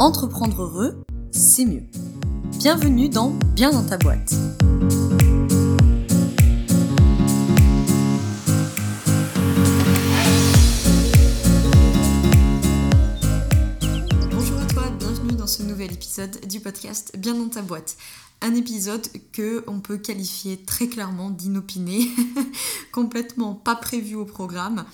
Entreprendre 0.00 0.62
heureux, 0.62 1.04
c'est 1.30 1.64
mieux. 1.64 1.84
Bienvenue 2.58 3.08
dans 3.08 3.30
Bien 3.54 3.70
dans 3.70 3.84
ta 3.86 3.96
boîte. 3.96 4.34
Bonjour 14.32 14.58
à 14.58 14.66
toi, 14.66 14.82
bienvenue 14.98 15.36
dans 15.36 15.46
ce 15.46 15.62
nouvel 15.62 15.92
épisode 15.92 16.44
du 16.48 16.58
podcast 16.58 17.12
Bien 17.16 17.34
dans 17.34 17.48
ta 17.48 17.62
boîte. 17.62 17.96
Un 18.42 18.56
épisode 18.56 19.06
que 19.30 19.62
on 19.68 19.78
peut 19.78 19.98
qualifier 19.98 20.56
très 20.56 20.88
clairement 20.88 21.30
d'inopiné, 21.30 22.08
complètement 22.92 23.54
pas 23.54 23.76
prévu 23.76 24.16
au 24.16 24.24
programme. 24.24 24.84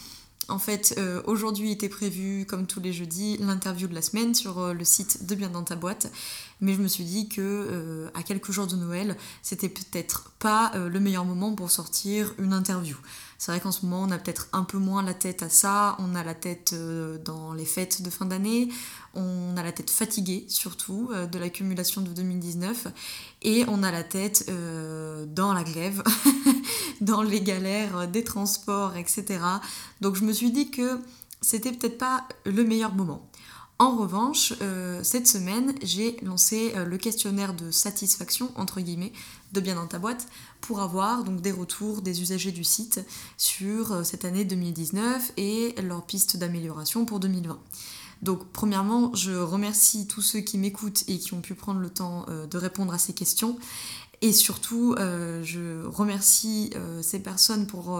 En 0.51 0.59
fait, 0.59 0.95
euh, 0.99 1.23
aujourd'hui 1.27 1.71
était 1.71 1.89
prévu, 1.89 2.45
comme 2.45 2.67
tous 2.67 2.81
les 2.81 2.93
jeudis, 2.93 3.37
l'interview 3.39 3.87
de 3.87 3.95
la 3.95 4.03
semaine 4.03 4.35
sur 4.35 4.59
euh, 4.59 4.73
le 4.73 4.85
site 4.85 5.27
de 5.27 5.35
Bien 5.37 5.49
dans 5.49 5.63
ta 5.63 5.77
boîte. 5.77 6.11
Mais 6.61 6.75
je 6.75 6.83
me 6.83 6.89
suis 6.89 7.05
dit 7.05 7.29
que 7.29 7.41
euh, 7.41 8.11
à 8.15 8.25
quelques 8.25 8.51
jours 8.51 8.67
de 8.67 8.75
Noël, 8.75 9.17
c'était 9.43 9.69
peut-être 9.69 10.33
pas 10.41 10.73
le 10.75 11.01
meilleur 11.01 11.25
moment 11.25 11.55
pour 11.55 11.71
sortir 11.71 12.35
une 12.39 12.53
interview. 12.53 12.97
C'est 13.41 13.53
vrai 13.53 13.61
qu'en 13.63 13.73
ce 13.73 13.87
moment, 13.87 14.03
on 14.03 14.11
a 14.11 14.19
peut-être 14.19 14.49
un 14.53 14.65
peu 14.65 14.77
moins 14.77 15.03
la 15.03 15.15
tête 15.15 15.43
à 15.43 15.49
ça. 15.49 15.97
On 15.99 16.15
a 16.15 16.23
la 16.23 16.35
tête 16.35 16.75
dans 17.25 17.55
les 17.55 17.65
fêtes 17.65 18.03
de 18.03 18.11
fin 18.11 18.27
d'année. 18.27 18.69
On 19.15 19.57
a 19.57 19.63
la 19.63 19.73
tête 19.73 19.89
fatiguée, 19.89 20.45
surtout, 20.47 21.11
de 21.11 21.39
l'accumulation 21.39 22.03
de 22.03 22.11
2019. 22.11 22.89
Et 23.41 23.65
on 23.67 23.83
a 23.83 23.91
la 23.91 24.05
tête 24.05 24.45
dans 25.35 25.55
la 25.55 25.65
grève, 25.65 26.03
dans 27.01 27.23
les 27.23 27.41
galères 27.41 28.07
des 28.09 28.25
transports, 28.25 28.95
etc. 28.99 29.39
Donc 30.03 30.17
je 30.17 30.25
me 30.25 30.35
suis 30.35 30.51
dit 30.51 30.71
que 30.71 31.01
c'était 31.41 31.73
peut-être 31.73 31.97
pas 31.97 32.29
le 32.45 32.63
meilleur 32.63 32.93
moment. 32.95 33.27
En 33.81 33.97
revanche, 33.97 34.53
euh, 34.61 35.01
cette 35.03 35.27
semaine, 35.27 35.75
j'ai 35.81 36.19
lancé 36.21 36.75
euh, 36.77 36.85
le 36.85 36.99
questionnaire 36.99 37.55
de 37.55 37.71
satisfaction, 37.71 38.53
entre 38.57 38.83
guillemets, 38.83 39.15
de 39.55 39.61
bien 39.61 39.75
dans 39.75 39.87
ta 39.87 39.99
boîte, 39.99 40.29
pour 40.61 40.83
avoir 40.83 41.25
donc 41.25 41.41
des 41.41 41.51
retours 41.51 42.03
des 42.03 42.21
usagers 42.21 42.53
du 42.53 42.63
site 42.63 43.01
sur 43.39 43.93
euh, 43.93 44.05
cette 44.05 44.27
année 44.27 44.45
2019 44.45 45.33
et 45.39 45.75
leurs 45.83 46.05
pistes 46.05 46.37
d'amélioration 46.37 47.07
pour 47.07 47.21
2020. 47.21 47.59
Donc 48.21 48.53
premièrement, 48.53 49.15
je 49.15 49.33
remercie 49.33 50.07
tous 50.07 50.21
ceux 50.21 50.41
qui 50.41 50.59
m'écoutent 50.59 51.05
et 51.09 51.19
qui 51.19 51.33
ont 51.33 51.41
pu 51.41 51.55
prendre 51.55 51.81
le 51.81 51.89
temps 51.89 52.27
de 52.29 52.59
répondre 52.59 52.93
à 52.93 52.99
ces 52.99 53.15
questions. 53.15 53.59
Et 54.21 54.35
surtout, 54.35 54.95
je 54.99 55.87
remercie 55.87 56.71
ces 57.01 57.19
personnes 57.19 57.67
pour 57.67 57.99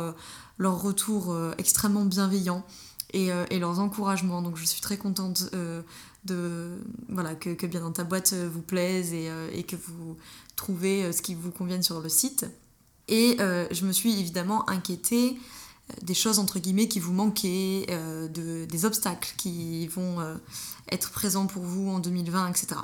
leurs 0.61 0.83
retours 0.83 1.33
euh, 1.33 1.53
extrêmement 1.59 2.05
euh, 3.15 3.47
et, 3.51 3.59
leurs 3.59 3.79
encouragements. 3.79 4.43
Donc 4.43 4.57
je 4.57 4.65
suis 4.65 4.81
très 4.81 4.97
contente 4.97 5.51
euh, 5.55 5.83
de 6.25 6.79
voilà 7.09 7.35
que, 7.35 7.67
bien 7.67 7.81
dans 7.81 7.93
ta 7.93 8.05
boîte 8.05 8.35
vous 8.35 8.63
plaise 8.63 9.13
et, 9.13 9.63
que 9.65 9.77
vous 9.77 10.17
trouvez 10.57 11.13
ce 11.13 11.23
qui 11.23 11.35
vous 11.35 11.51
convienne 11.51 11.83
sur 11.83 12.01
le 12.01 12.09
site. 12.09 12.47
Et 13.09 13.37
je 13.39 13.85
me 13.85 13.93
suis 13.93 14.19
évidemment 14.21 14.69
inquiétée 14.69 15.37
des 16.03 16.15
choses 16.15 16.39
entre 16.39 16.61
guillemets 16.61 16.87
qui 16.87 17.01
vous 17.01 17.13
manquaient, 17.13 17.87
de, 17.89 18.65
des 18.67 18.85
obstacles 18.85 19.33
qui 19.37 19.89
vont 19.89 20.19
être 20.93 21.11
présents 21.11 21.47
pour 21.47 21.63
vous 21.63 21.89
en 21.89 21.99
2020, 21.99 22.51
etc. 22.51 22.77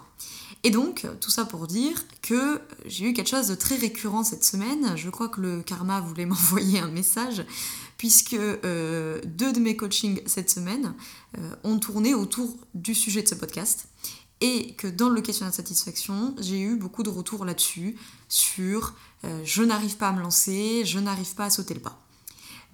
Et 0.65 0.71
donc, 0.71 1.07
tout 1.21 1.31
ça 1.31 1.45
pour 1.45 1.67
dire 1.67 2.03
que 2.23 2.61
j'ai 2.87 3.05
eu 3.05 3.13
quelque 3.13 3.29
chose 3.29 3.47
de 3.47 3.55
très 3.55 3.77
récurrent 3.77 4.25
cette 4.25 4.43
semaine. 4.43 4.97
Je 4.97 5.11
crois 5.11 5.29
que 5.29 5.41
le 5.41 5.63
karma 5.63 6.01
voulait 6.01 6.27
m'envoyer 6.27 6.81
un 6.81 6.91
message, 6.91 7.45
puisque 7.97 8.35
euh, 8.35 9.21
deux 9.25 9.53
de 9.53 9.61
mes 9.61 9.77
coachings 9.77 10.21
cette 10.27 10.51
semaine 10.51 10.95
euh, 11.39 11.55
ont 11.65 11.79
tourné 11.79 12.15
autour 12.15 12.57
du 12.75 12.95
sujet 12.95 13.23
de 13.23 13.29
ce 13.29 13.35
podcast. 13.35 13.89
Et 14.43 14.75
que 14.75 14.87
dans 14.87 15.09
le 15.09 15.23
questionnaire 15.23 15.53
de 15.53 15.57
satisfaction, 15.57 16.35
j'ai 16.39 16.61
eu 16.61 16.77
beaucoup 16.77 17.03
de 17.03 17.09
retours 17.09 17.47
là-dessus, 17.47 17.97
sur 18.29 18.95
euh, 19.25 19.41
je 19.45 19.63
n'arrive 19.63 19.97
pas 19.97 20.09
à 20.09 20.13
me 20.13 20.21
lancer, 20.21 20.85
je 20.85 20.99
n'arrive 20.99 21.35
pas 21.35 21.47
à 21.47 21.51
sauter 21.51 21.73
le 21.73 21.81
pas. 21.81 22.03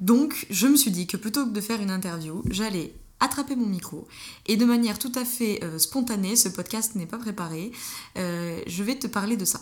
Donc, 0.01 0.47
je 0.51 0.67
me 0.67 0.75
suis 0.75 0.91
dit 0.91 1.07
que 1.07 1.17
plutôt 1.17 1.47
que 1.47 1.53
de 1.53 1.61
faire 1.61 1.81
une 1.81 1.93
interview, 1.93 2.43
j'allais 2.51 2.93
attraper 3.21 3.55
mon 3.55 3.67
micro 3.67 4.09
et 4.47 4.57
de 4.57 4.65
manière 4.65 4.99
tout 4.99 5.13
à 5.15 5.25
fait 5.25 5.61
spontanée, 5.79 6.35
ce 6.35 6.49
podcast 6.49 6.97
n'est 6.97 7.07
pas 7.07 7.19
préparé, 7.19 7.71
je 8.17 8.83
vais 8.83 8.99
te 8.99 9.07
parler 9.07 9.37
de 9.37 9.45
ça. 9.45 9.61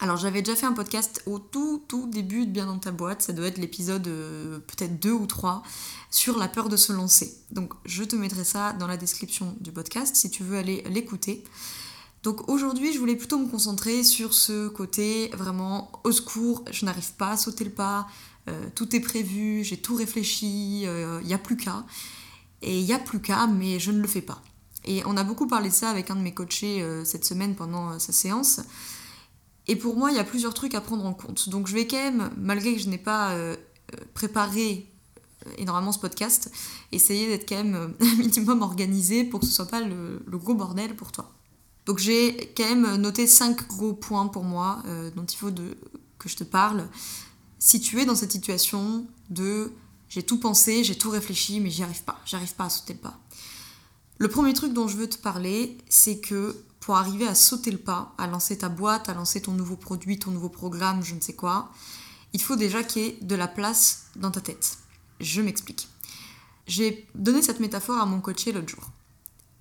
Alors 0.00 0.16
j'avais 0.16 0.40
déjà 0.42 0.56
fait 0.56 0.66
un 0.66 0.72
podcast 0.72 1.22
au 1.26 1.38
tout 1.38 1.82
tout 1.86 2.06
début 2.06 2.46
de 2.46 2.50
Bien 2.50 2.66
dans 2.66 2.78
ta 2.78 2.90
boîte, 2.90 3.22
ça 3.22 3.32
doit 3.32 3.46
être 3.46 3.58
l'épisode 3.58 4.06
euh, 4.08 4.58
peut-être 4.60 4.98
2 4.98 5.12
ou 5.12 5.26
3 5.26 5.62
sur 6.10 6.38
la 6.38 6.48
peur 6.48 6.68
de 6.68 6.76
se 6.76 6.92
lancer. 6.92 7.36
Donc 7.50 7.74
je 7.84 8.02
te 8.04 8.16
mettrai 8.16 8.44
ça 8.44 8.72
dans 8.72 8.86
la 8.86 8.96
description 8.96 9.56
du 9.60 9.72
podcast 9.72 10.16
si 10.16 10.30
tu 10.30 10.42
veux 10.42 10.56
aller 10.56 10.82
l'écouter. 10.88 11.44
Donc 12.22 12.48
aujourd'hui 12.48 12.92
je 12.92 12.98
voulais 12.98 13.16
plutôt 13.16 13.38
me 13.38 13.46
concentrer 13.46 14.02
sur 14.02 14.32
ce 14.32 14.68
côté 14.68 15.30
vraiment 15.34 15.92
au 16.04 16.12
secours, 16.12 16.64
je 16.70 16.84
n'arrive 16.86 17.12
pas 17.14 17.32
à 17.32 17.36
sauter 17.36 17.64
le 17.64 17.70
pas, 17.70 18.06
tout 18.74 18.96
est 18.96 19.00
prévu, 19.00 19.62
j'ai 19.62 19.76
tout 19.76 19.94
réfléchi, 19.94 20.82
il 20.82 21.26
n'y 21.26 21.34
a 21.34 21.38
plus 21.38 21.56
qu'à. 21.56 21.84
Et 22.62 22.78
il 22.78 22.84
n'y 22.84 22.92
a 22.92 22.98
plus 22.98 23.20
qu'à, 23.20 23.46
mais 23.46 23.78
je 23.78 23.90
ne 23.90 24.00
le 24.00 24.08
fais 24.08 24.20
pas. 24.20 24.42
Et 24.84 25.02
on 25.06 25.16
a 25.16 25.24
beaucoup 25.24 25.46
parlé 25.46 25.68
de 25.68 25.74
ça 25.74 25.90
avec 25.90 26.10
un 26.10 26.16
de 26.16 26.20
mes 26.20 26.32
coachés 26.32 26.82
euh, 26.82 27.04
cette 27.04 27.24
semaine 27.24 27.54
pendant 27.54 27.90
euh, 27.90 27.98
sa 27.98 28.12
séance. 28.12 28.60
Et 29.70 29.76
pour 29.76 29.96
moi, 29.96 30.10
il 30.10 30.16
y 30.16 30.18
a 30.18 30.24
plusieurs 30.24 30.52
trucs 30.52 30.74
à 30.74 30.80
prendre 30.80 31.06
en 31.06 31.14
compte. 31.14 31.48
Donc 31.48 31.68
je 31.68 31.74
vais 31.74 31.86
quand 31.86 31.96
même, 31.96 32.32
malgré 32.36 32.74
que 32.74 32.80
je 32.80 32.88
n'ai 32.88 32.98
pas 32.98 33.34
euh, 33.34 33.54
préparé 34.14 34.90
énormément 35.58 35.92
ce 35.92 36.00
podcast, 36.00 36.50
essayer 36.90 37.28
d'être 37.28 37.48
quand 37.48 37.62
même 37.62 37.94
un 38.00 38.16
minimum 38.16 38.62
organisé 38.62 39.22
pour 39.22 39.38
que 39.38 39.46
ce 39.46 39.52
soit 39.52 39.68
pas 39.68 39.80
le, 39.80 40.20
gros 40.26 40.54
bordel 40.54 40.96
pour 40.96 41.12
toi. 41.12 41.32
Donc 41.86 41.98
j'ai 41.98 42.52
quand 42.56 42.68
même 42.68 42.96
noté 42.96 43.28
cinq 43.28 43.68
gros 43.68 43.92
points 43.92 44.26
pour 44.26 44.42
moi 44.42 44.82
dont 45.14 45.24
il 45.24 45.36
faut 45.36 45.52
que 46.18 46.28
je 46.28 46.36
te 46.36 46.44
parle. 46.44 46.88
Si 47.60 47.80
tu 47.80 48.00
es 48.00 48.04
dans 48.04 48.16
cette 48.16 48.32
situation 48.32 49.06
de 49.30 49.70
j'ai 50.08 50.24
tout 50.24 50.38
pensé, 50.38 50.82
j'ai 50.82 50.98
tout 50.98 51.10
réfléchi, 51.10 51.60
mais 51.60 51.70
j'y 51.70 51.84
arrive 51.84 52.02
pas. 52.02 52.20
J'arrive 52.26 52.54
pas 52.54 52.64
à 52.64 52.70
sauter 52.70 52.94
le 52.94 52.98
pas. 52.98 53.16
Le 54.20 54.28
premier 54.28 54.52
truc 54.52 54.74
dont 54.74 54.86
je 54.86 54.98
veux 54.98 55.08
te 55.08 55.16
parler, 55.16 55.78
c'est 55.88 56.20
que 56.20 56.54
pour 56.78 56.96
arriver 56.96 57.26
à 57.26 57.34
sauter 57.34 57.70
le 57.70 57.78
pas, 57.78 58.14
à 58.18 58.26
lancer 58.26 58.58
ta 58.58 58.68
boîte, 58.68 59.08
à 59.08 59.14
lancer 59.14 59.40
ton 59.40 59.52
nouveau 59.52 59.76
produit, 59.76 60.18
ton 60.18 60.30
nouveau 60.30 60.50
programme, 60.50 61.02
je 61.02 61.14
ne 61.14 61.22
sais 61.22 61.32
quoi, 61.32 61.72
il 62.34 62.42
faut 62.42 62.56
déjà 62.56 62.82
qu'il 62.82 63.02
y 63.02 63.06
ait 63.06 63.18
de 63.22 63.34
la 63.34 63.48
place 63.48 64.08
dans 64.16 64.30
ta 64.30 64.42
tête. 64.42 64.76
Je 65.20 65.40
m'explique. 65.40 65.88
J'ai 66.66 67.08
donné 67.14 67.40
cette 67.40 67.60
métaphore 67.60 67.96
à 67.96 68.04
mon 68.04 68.20
coaché 68.20 68.52
l'autre 68.52 68.68
jour. 68.68 68.90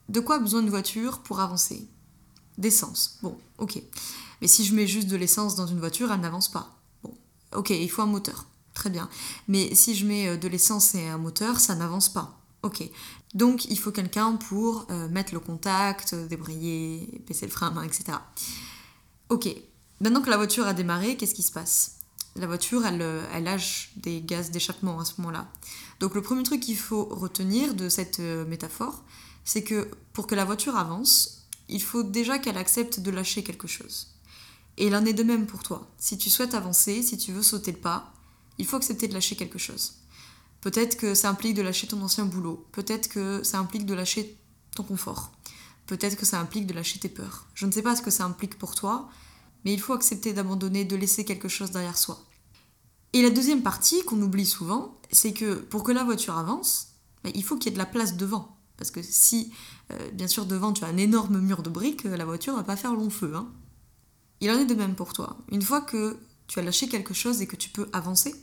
De 0.10 0.20
quoi 0.20 0.36
a 0.36 0.40
besoin 0.40 0.60
une 0.60 0.70
voiture 0.70 1.20
pour 1.20 1.40
avancer? 1.40 1.88
D'essence. 2.58 3.18
Bon, 3.22 3.38
ok. 3.60 3.82
Mais 4.42 4.50
si 4.50 4.66
je 4.66 4.76
mets 4.76 4.88
juste 4.88 5.08
de 5.08 5.16
l'essence 5.16 5.56
dans 5.56 5.68
une 5.68 5.80
voiture, 5.80 6.12
elle 6.12 6.20
n'avance 6.20 6.50
pas. 6.50 6.76
Bon, 7.04 7.16
ok, 7.56 7.70
il 7.70 7.90
faut 7.90 8.02
un 8.02 8.08
moteur. 8.08 8.46
Très 8.74 8.90
bien. 8.90 9.10
Mais 9.48 9.74
si 9.74 9.96
je 9.96 10.06
mets 10.06 10.28
euh, 10.28 10.38
de 10.38 10.50
l'essence 10.50 10.96
et 10.96 11.08
un 11.08 11.18
moteur, 11.18 11.62
ça 11.62 11.76
n'avance 11.76 12.10
pas. 12.10 12.39
Ok. 12.64 12.84
Donc 13.34 13.66
il 13.66 13.80
faut 13.80 13.92
quelqu'un 13.92 14.36
pour 14.36 14.86
euh, 14.90 15.08
mettre 15.10 15.34
le 15.34 15.40
contact, 15.40 16.14
euh, 16.14 16.28
débrayer, 16.28 17.22
baisser 17.28 17.46
le 17.46 17.52
frein 17.52 17.68
à 17.68 17.72
main, 17.72 17.84
etc. 17.84 18.18
Ok. 19.30 19.48
Maintenant 20.02 20.22
que 20.22 20.30
la 20.30 20.38
voiture 20.38 20.66
a 20.68 20.74
démarré, 20.74 21.18
qu'est-ce 21.18 21.36
qui 21.36 21.44
se 21.44 21.52
passe? 21.52 21.96
La 22.36 22.48
voiture, 22.48 22.86
elle, 22.86 23.02
elle 23.34 23.44
lâche 23.44 23.92
des 23.98 24.22
gaz 24.22 24.52
d'échappement 24.52 25.00
à 25.00 25.06
ce 25.06 25.14
moment-là. 25.18 25.48
Donc 26.00 26.16
le 26.16 26.22
premier 26.22 26.44
truc 26.44 26.62
qu'il 26.62 26.78
faut 26.78 27.04
retenir 27.06 27.74
de 27.74 27.90
cette 27.90 28.20
métaphore, 28.20 29.04
c'est 29.44 29.64
que 29.64 29.90
pour 30.14 30.26
que 30.26 30.36
la 30.36 30.46
voiture 30.46 30.78
avance, 30.78 31.48
il 31.68 31.82
faut 31.82 32.04
déjà 32.04 32.40
qu'elle 32.40 32.58
accepte 32.58 33.00
de 33.00 33.12
lâcher 33.12 33.44
quelque 33.44 33.68
chose. 33.68 34.08
Et 34.78 34.88
il 34.88 34.96
en 34.96 35.06
est 35.06 35.14
de 35.14 35.24
même 35.24 35.46
pour 35.46 35.64
toi. 35.64 35.88
Si 35.98 36.18
tu 36.18 36.30
souhaites 36.30 36.54
avancer, 36.54 37.04
si 37.04 37.18
tu 37.18 37.34
veux 37.34 37.44
sauter 37.44 37.72
le 37.72 37.78
pas, 37.78 38.14
il 38.58 38.66
faut 38.66 38.78
accepter 38.78 39.08
de 39.08 39.14
lâcher 39.14 39.36
quelque 39.36 39.60
chose. 39.60 39.96
Peut-être 40.62 40.98
que 40.98 41.14
ça 41.14 41.30
implique 41.30 41.56
de 41.56 41.62
lâcher 41.62 41.88
ton 41.88 42.02
ancien 42.02 42.26
boulot. 42.26 42.66
Peut-être 42.72 43.08
que 43.08 43.44
ça 43.44 43.60
implique 43.60 43.86
de 43.86 43.94
lâcher 43.94 44.38
ton 44.76 44.84
confort. 44.84 45.32
Peut-être 45.88 46.18
que 46.18 46.26
ça 46.26 46.40
implique 46.40 46.68
de 46.68 46.74
lâcher 46.74 47.00
tes 47.00 47.10
peurs. 47.10 47.48
Je 47.56 47.66
ne 47.66 47.72
sais 47.72 47.82
pas 47.82 47.96
ce 47.96 48.02
que 48.02 48.12
ça 48.12 48.26
implique 48.26 48.58
pour 48.58 48.76
toi, 48.76 49.10
mais 49.66 49.74
il 49.74 49.80
faut 49.80 49.94
accepter 49.94 50.34
d'abandonner, 50.34 50.86
de 50.86 50.96
laisser 50.96 51.26
quelque 51.26 51.48
chose 51.48 51.72
derrière 51.72 51.98
soi. 51.98 52.24
Et 53.14 53.22
la 53.22 53.30
deuxième 53.30 53.64
partie 53.64 54.04
qu'on 54.04 54.22
oublie 54.22 54.46
souvent, 54.46 55.00
c'est 55.12 55.34
que 55.34 55.56
pour 55.56 55.84
que 55.84 55.92
la 55.92 56.04
voiture 56.04 56.38
avance, 56.38 56.90
ben, 57.24 57.32
il 57.34 57.44
faut 57.44 57.58
qu'il 57.58 57.72
y 57.72 57.74
ait 57.74 57.74
de 57.74 57.80
la 57.80 57.86
place 57.86 58.18
devant. 58.18 58.56
Parce 58.78 58.92
que 58.92 59.02
si, 59.02 59.52
euh, 59.92 60.12
bien 60.12 60.28
sûr, 60.28 60.46
devant 60.46 60.74
tu 60.74 60.84
as 60.84 60.88
un 60.88 60.98
énorme 60.98 61.40
mur 61.40 61.64
de 61.64 61.70
briques, 61.70 62.04
la 62.04 62.24
voiture 62.24 62.56
va 62.56 62.64
pas 62.64 62.76
faire 62.76 62.94
long 62.94 63.10
feu. 63.10 63.34
Hein. 63.36 63.50
Il 64.42 64.52
en 64.52 64.60
est 64.60 64.66
de 64.66 64.76
même 64.76 64.96
pour 64.96 65.14
toi. 65.14 65.38
Une 65.52 65.62
fois 65.62 65.82
que 65.82 66.18
tu 66.48 66.60
as 66.60 66.62
lâché 66.62 66.88
quelque 66.88 67.14
chose 67.14 67.42
et 67.42 67.48
que 67.48 67.56
tu 67.56 67.70
peux 67.70 67.90
avancer, 67.94 68.34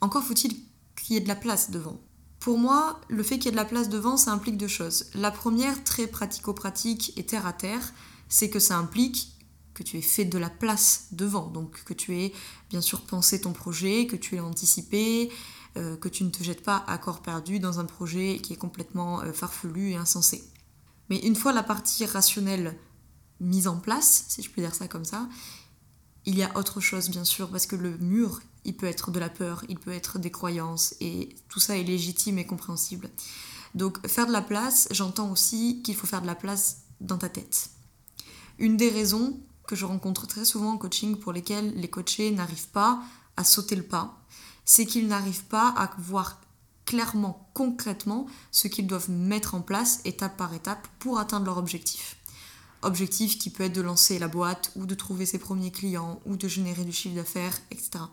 encore 0.00 0.22
faut-il 0.22 0.54
qu'il 0.96 1.14
y 1.14 1.16
ait 1.18 1.22
de 1.22 1.28
la 1.28 1.36
place 1.36 1.70
devant. 1.70 2.00
Pour 2.40 2.58
moi, 2.58 3.00
le 3.08 3.22
fait 3.22 3.38
qu'il 3.38 3.46
y 3.46 3.48
ait 3.48 3.52
de 3.52 3.56
la 3.56 3.64
place 3.64 3.88
devant, 3.88 4.16
ça 4.16 4.32
implique 4.32 4.58
deux 4.58 4.68
choses. 4.68 5.06
La 5.14 5.30
première, 5.30 5.82
très 5.82 6.06
pratico-pratique 6.06 7.12
et 7.16 7.24
terre 7.24 7.46
à 7.46 7.52
terre, 7.52 7.92
c'est 8.28 8.50
que 8.50 8.58
ça 8.58 8.76
implique 8.76 9.34
que 9.74 9.82
tu 9.82 9.98
aies 9.98 10.02
fait 10.02 10.24
de 10.24 10.38
la 10.38 10.50
place 10.50 11.08
devant, 11.12 11.48
donc 11.48 11.82
que 11.84 11.94
tu 11.94 12.16
aies 12.16 12.32
bien 12.70 12.80
sûr 12.80 13.00
pensé 13.02 13.40
ton 13.40 13.52
projet, 13.52 14.06
que 14.06 14.16
tu 14.16 14.36
aies 14.36 14.40
anticipé, 14.40 15.30
euh, 15.76 15.96
que 15.96 16.08
tu 16.08 16.22
ne 16.22 16.30
te 16.30 16.42
jettes 16.44 16.62
pas 16.62 16.84
à 16.86 16.96
corps 16.98 17.20
perdu 17.20 17.58
dans 17.58 17.80
un 17.80 17.84
projet 17.84 18.38
qui 18.42 18.52
est 18.52 18.56
complètement 18.56 19.22
euh, 19.22 19.32
farfelu 19.32 19.90
et 19.90 19.96
insensé. 19.96 20.44
Mais 21.10 21.18
une 21.18 21.34
fois 21.34 21.52
la 21.52 21.64
partie 21.64 22.06
rationnelle 22.06 22.78
mise 23.40 23.66
en 23.66 23.78
place, 23.78 24.26
si 24.28 24.42
je 24.42 24.50
peux 24.50 24.62
dire 24.62 24.74
ça 24.74 24.86
comme 24.86 25.04
ça, 25.04 25.28
il 26.26 26.38
y 26.38 26.42
a 26.42 26.56
autre 26.56 26.80
chose 26.80 27.10
bien 27.10 27.24
sûr, 27.24 27.50
parce 27.50 27.66
que 27.66 27.76
le 27.76 27.98
mur, 27.98 28.40
il 28.64 28.76
peut 28.76 28.86
être 28.86 29.10
de 29.10 29.18
la 29.18 29.28
peur, 29.28 29.64
il 29.68 29.78
peut 29.78 29.92
être 29.92 30.18
des 30.18 30.30
croyances, 30.30 30.94
et 31.00 31.34
tout 31.48 31.60
ça 31.60 31.76
est 31.76 31.84
légitime 31.84 32.38
et 32.38 32.46
compréhensible. 32.46 33.10
Donc 33.74 34.06
faire 34.06 34.26
de 34.26 34.32
la 34.32 34.42
place, 34.42 34.88
j'entends 34.90 35.30
aussi 35.30 35.82
qu'il 35.82 35.96
faut 35.96 36.06
faire 36.06 36.22
de 36.22 36.26
la 36.26 36.34
place 36.34 36.82
dans 37.00 37.18
ta 37.18 37.28
tête. 37.28 37.70
Une 38.58 38.76
des 38.76 38.88
raisons 38.88 39.40
que 39.66 39.76
je 39.76 39.84
rencontre 39.84 40.26
très 40.26 40.44
souvent 40.44 40.72
en 40.72 40.78
coaching 40.78 41.16
pour 41.16 41.32
lesquelles 41.32 41.74
les 41.74 41.88
coachés 41.88 42.30
n'arrivent 42.30 42.68
pas 42.68 43.02
à 43.36 43.44
sauter 43.44 43.76
le 43.76 43.82
pas, 43.82 44.22
c'est 44.64 44.86
qu'ils 44.86 45.08
n'arrivent 45.08 45.44
pas 45.44 45.68
à 45.76 45.90
voir 45.98 46.40
clairement, 46.86 47.48
concrètement, 47.54 48.26
ce 48.50 48.68
qu'ils 48.68 48.86
doivent 48.86 49.10
mettre 49.10 49.54
en 49.54 49.62
place 49.62 50.00
étape 50.04 50.36
par 50.36 50.54
étape 50.54 50.86
pour 50.98 51.18
atteindre 51.18 51.46
leur 51.46 51.58
objectif. 51.58 52.16
Objectif 52.82 53.38
qui 53.38 53.50
peut 53.50 53.64
être 53.64 53.74
de 53.74 53.80
lancer 53.80 54.18
la 54.18 54.28
boîte 54.28 54.70
ou 54.76 54.84
de 54.84 54.94
trouver 54.94 55.24
ses 55.24 55.38
premiers 55.38 55.72
clients 55.72 56.20
ou 56.26 56.36
de 56.36 56.46
générer 56.46 56.84
du 56.84 56.92
chiffre 56.92 57.16
d'affaires, 57.16 57.58
etc. 57.70 58.04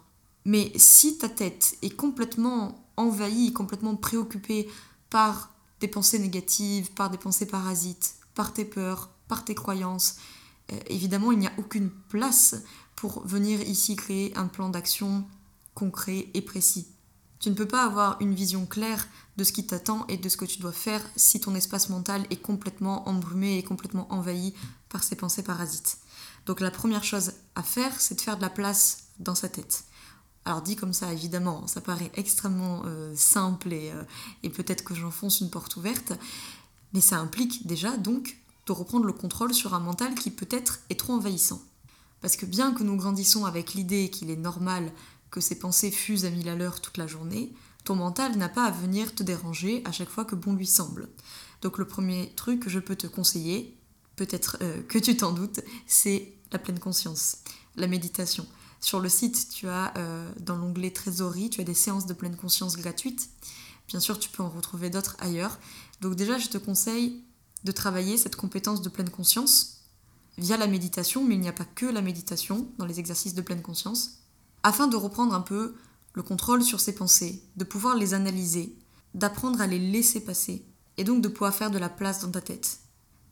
Mais 0.46 0.72
si 0.76 1.18
ta 1.18 1.30
tête 1.30 1.78
est 1.82 1.96
complètement 1.96 2.86
envahie, 2.98 3.54
complètement 3.54 3.96
préoccupée 3.96 4.70
par 5.10 5.52
des 5.80 5.88
pensées 5.88 6.20
négatives, 6.20 6.92
par 6.94 7.10
des 7.10 7.18
pensées 7.18 7.46
parasites, 7.46 8.16
par 8.34 8.54
tes 8.54 8.66
peurs, 8.66 9.10
par 9.28 9.46
tes 9.46 9.56
croyances, 9.56 10.18
euh, 10.72 10.80
évidemment, 10.88 11.32
il 11.32 11.40
n'y 11.40 11.48
a 11.48 11.54
aucune 11.58 11.90
place 12.10 12.56
pour 12.96 13.26
venir 13.26 13.62
ici 13.62 13.96
créer 13.96 14.36
un 14.38 14.48
plan 14.48 14.70
d'action 14.70 15.26
concret 15.74 16.28
et 16.34 16.42
précis. 16.42 16.88
Tu 17.40 17.50
ne 17.50 17.56
peux 17.56 17.68
pas 17.68 17.84
avoir 17.84 18.22
une 18.22 18.36
vision 18.36 18.68
claire 18.68 19.08
de 19.38 19.44
ce 19.44 19.52
qui 19.52 19.66
t'attend 19.66 20.06
et 20.08 20.18
de 20.18 20.30
ce 20.30 20.38
que 20.38 20.46
tu 20.46 20.60
dois 20.60 20.72
faire 20.72 21.04
si 21.16 21.40
ton 21.40 21.56
espace 21.56 21.90
mental 21.90 22.26
est 22.30 22.42
complètement 22.42 23.10
embrumé 23.10 23.58
et 23.58 23.64
complètement 23.64 24.12
envahi 24.14 24.54
par 24.90 25.04
ces 25.04 25.16
pensées 25.16 25.42
parasites. 25.42 25.98
Donc 26.46 26.60
la 26.60 26.70
première 26.70 27.04
chose 27.04 27.34
à 27.56 27.64
faire, 27.64 28.00
c'est 28.00 28.16
de 28.16 28.22
faire 28.22 28.38
de 28.38 28.44
la 28.44 28.50
place 28.52 29.06
dans 29.20 29.34
sa 29.34 29.50
tête. 29.50 29.86
Alors 30.46 30.62
dit 30.62 30.76
comme 30.76 30.94
ça, 30.94 31.14
évidemment, 31.14 31.68
ça 31.68 31.82
paraît 31.82 32.12
extrêmement 32.16 32.82
euh, 32.86 33.14
simple 33.16 33.74
et, 33.74 33.92
euh, 33.92 34.04
et 34.44 34.50
peut-être 34.50 34.84
que 34.84 34.96
j'enfonce 34.96 35.40
une 35.42 35.50
porte 35.50 35.76
ouverte, 35.76 36.14
mais 36.94 37.02
ça 37.02 37.18
implique 37.18 37.68
déjà 37.68 37.96
donc 37.98 38.38
de 38.66 38.72
reprendre 38.72 39.06
le 39.06 39.14
contrôle 39.14 39.54
sur 39.54 39.74
un 39.74 39.80
mental 39.80 40.16
qui 40.16 40.32
peut-être 40.32 40.80
est 40.90 41.00
trop 41.00 41.14
envahissant. 41.14 41.62
Parce 42.22 42.36
que 42.36 42.46
bien 42.46 42.74
que 42.74 42.84
nous 42.84 42.96
grandissons 42.96 43.46
avec 43.46 43.74
l'idée 43.74 44.10
qu'il 44.10 44.30
est 44.30 44.36
normal 44.36 44.92
que 45.32 45.42
ces 45.42 45.58
pensées 45.58 45.92
fusent 45.92 46.26
à 46.26 46.30
mille 46.30 46.50
à 46.50 46.56
l'heure 46.56 46.82
toute 46.82 46.98
la 46.98 47.08
journée, 47.08 47.54
ton 47.84 47.96
mental 47.96 48.38
n'a 48.38 48.50
pas 48.50 48.66
à 48.66 48.72
venir 48.72 49.16
te 49.16 49.24
déranger 49.24 49.82
à 49.86 49.92
chaque 49.92 50.10
fois 50.10 50.26
que 50.26 50.36
bon 50.36 50.54
lui 50.54 50.68
semble. 50.68 51.10
Donc 51.62 51.78
le 51.78 51.86
premier 51.86 52.32
truc 52.36 52.62
que 52.62 52.70
je 52.70 52.80
peux 52.80 52.96
te 52.96 53.08
conseiller, 53.08 53.78
peut-être 54.16 54.58
euh, 54.62 54.82
que 54.84 55.00
tu 55.00 55.18
t'en 55.18 55.32
doutes, 55.32 55.62
c'est 55.88 56.34
la 56.52 56.60
pleine 56.60 56.80
conscience, 56.80 57.38
la 57.76 57.88
méditation. 57.88 58.46
Sur 58.82 59.00
le 59.00 59.10
site, 59.10 59.50
tu 59.50 59.68
as 59.70 59.94
euh, 59.98 60.30
dans 60.40 60.58
l'onglet 60.58 60.92
trésorerie, 60.92 61.50
tu 61.50 61.62
as 61.62 61.64
des 61.64 61.76
séances 61.76 62.08
de 62.08 62.14
pleine 62.14 62.36
conscience 62.36 62.76
gratuites. 62.76 63.30
Bien 63.88 64.00
sûr, 64.00 64.18
tu 64.20 64.30
peux 64.30 64.44
en 64.44 64.50
retrouver 64.50 64.90
d'autres 64.90 65.16
ailleurs. 65.20 65.60
Donc 66.02 66.16
déjà, 66.16 66.40
je 66.40 66.50
te 66.50 66.58
conseille 66.58 67.24
de 67.64 67.72
travailler 67.72 68.18
cette 68.18 68.36
compétence 68.36 68.82
de 68.82 68.90
pleine 68.90 69.10
conscience 69.10 69.84
via 70.38 70.58
la 70.58 70.66
méditation, 70.66 71.24
mais 71.24 71.36
il 71.36 71.42
n'y 71.42 71.48
a 71.48 71.54
pas 71.54 71.66
que 71.66 71.86
la 71.86 72.02
méditation 72.02 72.68
dans 72.80 72.86
les 72.86 73.00
exercices 73.00 73.36
de 73.36 73.42
pleine 73.42 73.62
conscience, 73.62 74.24
afin 74.64 74.88
de 74.88 74.96
reprendre 74.96 75.36
un 75.36 75.42
peu 75.42 75.76
le 76.14 76.24
contrôle 76.24 76.64
sur 76.64 76.80
ses 76.80 76.96
pensées, 76.96 77.44
de 77.58 77.64
pouvoir 77.64 77.96
les 77.96 78.14
analyser, 78.16 78.76
d'apprendre 79.14 79.62
à 79.62 79.68
les 79.68 79.80
laisser 79.80 80.22
passer, 80.22 80.66
et 80.98 81.04
donc 81.04 81.22
de 81.22 81.28
pouvoir 81.28 81.54
faire 81.54 81.72
de 81.72 81.78
la 81.78 81.90
place 81.90 82.22
dans 82.22 82.32
ta 82.32 82.42
tête. 82.42 82.80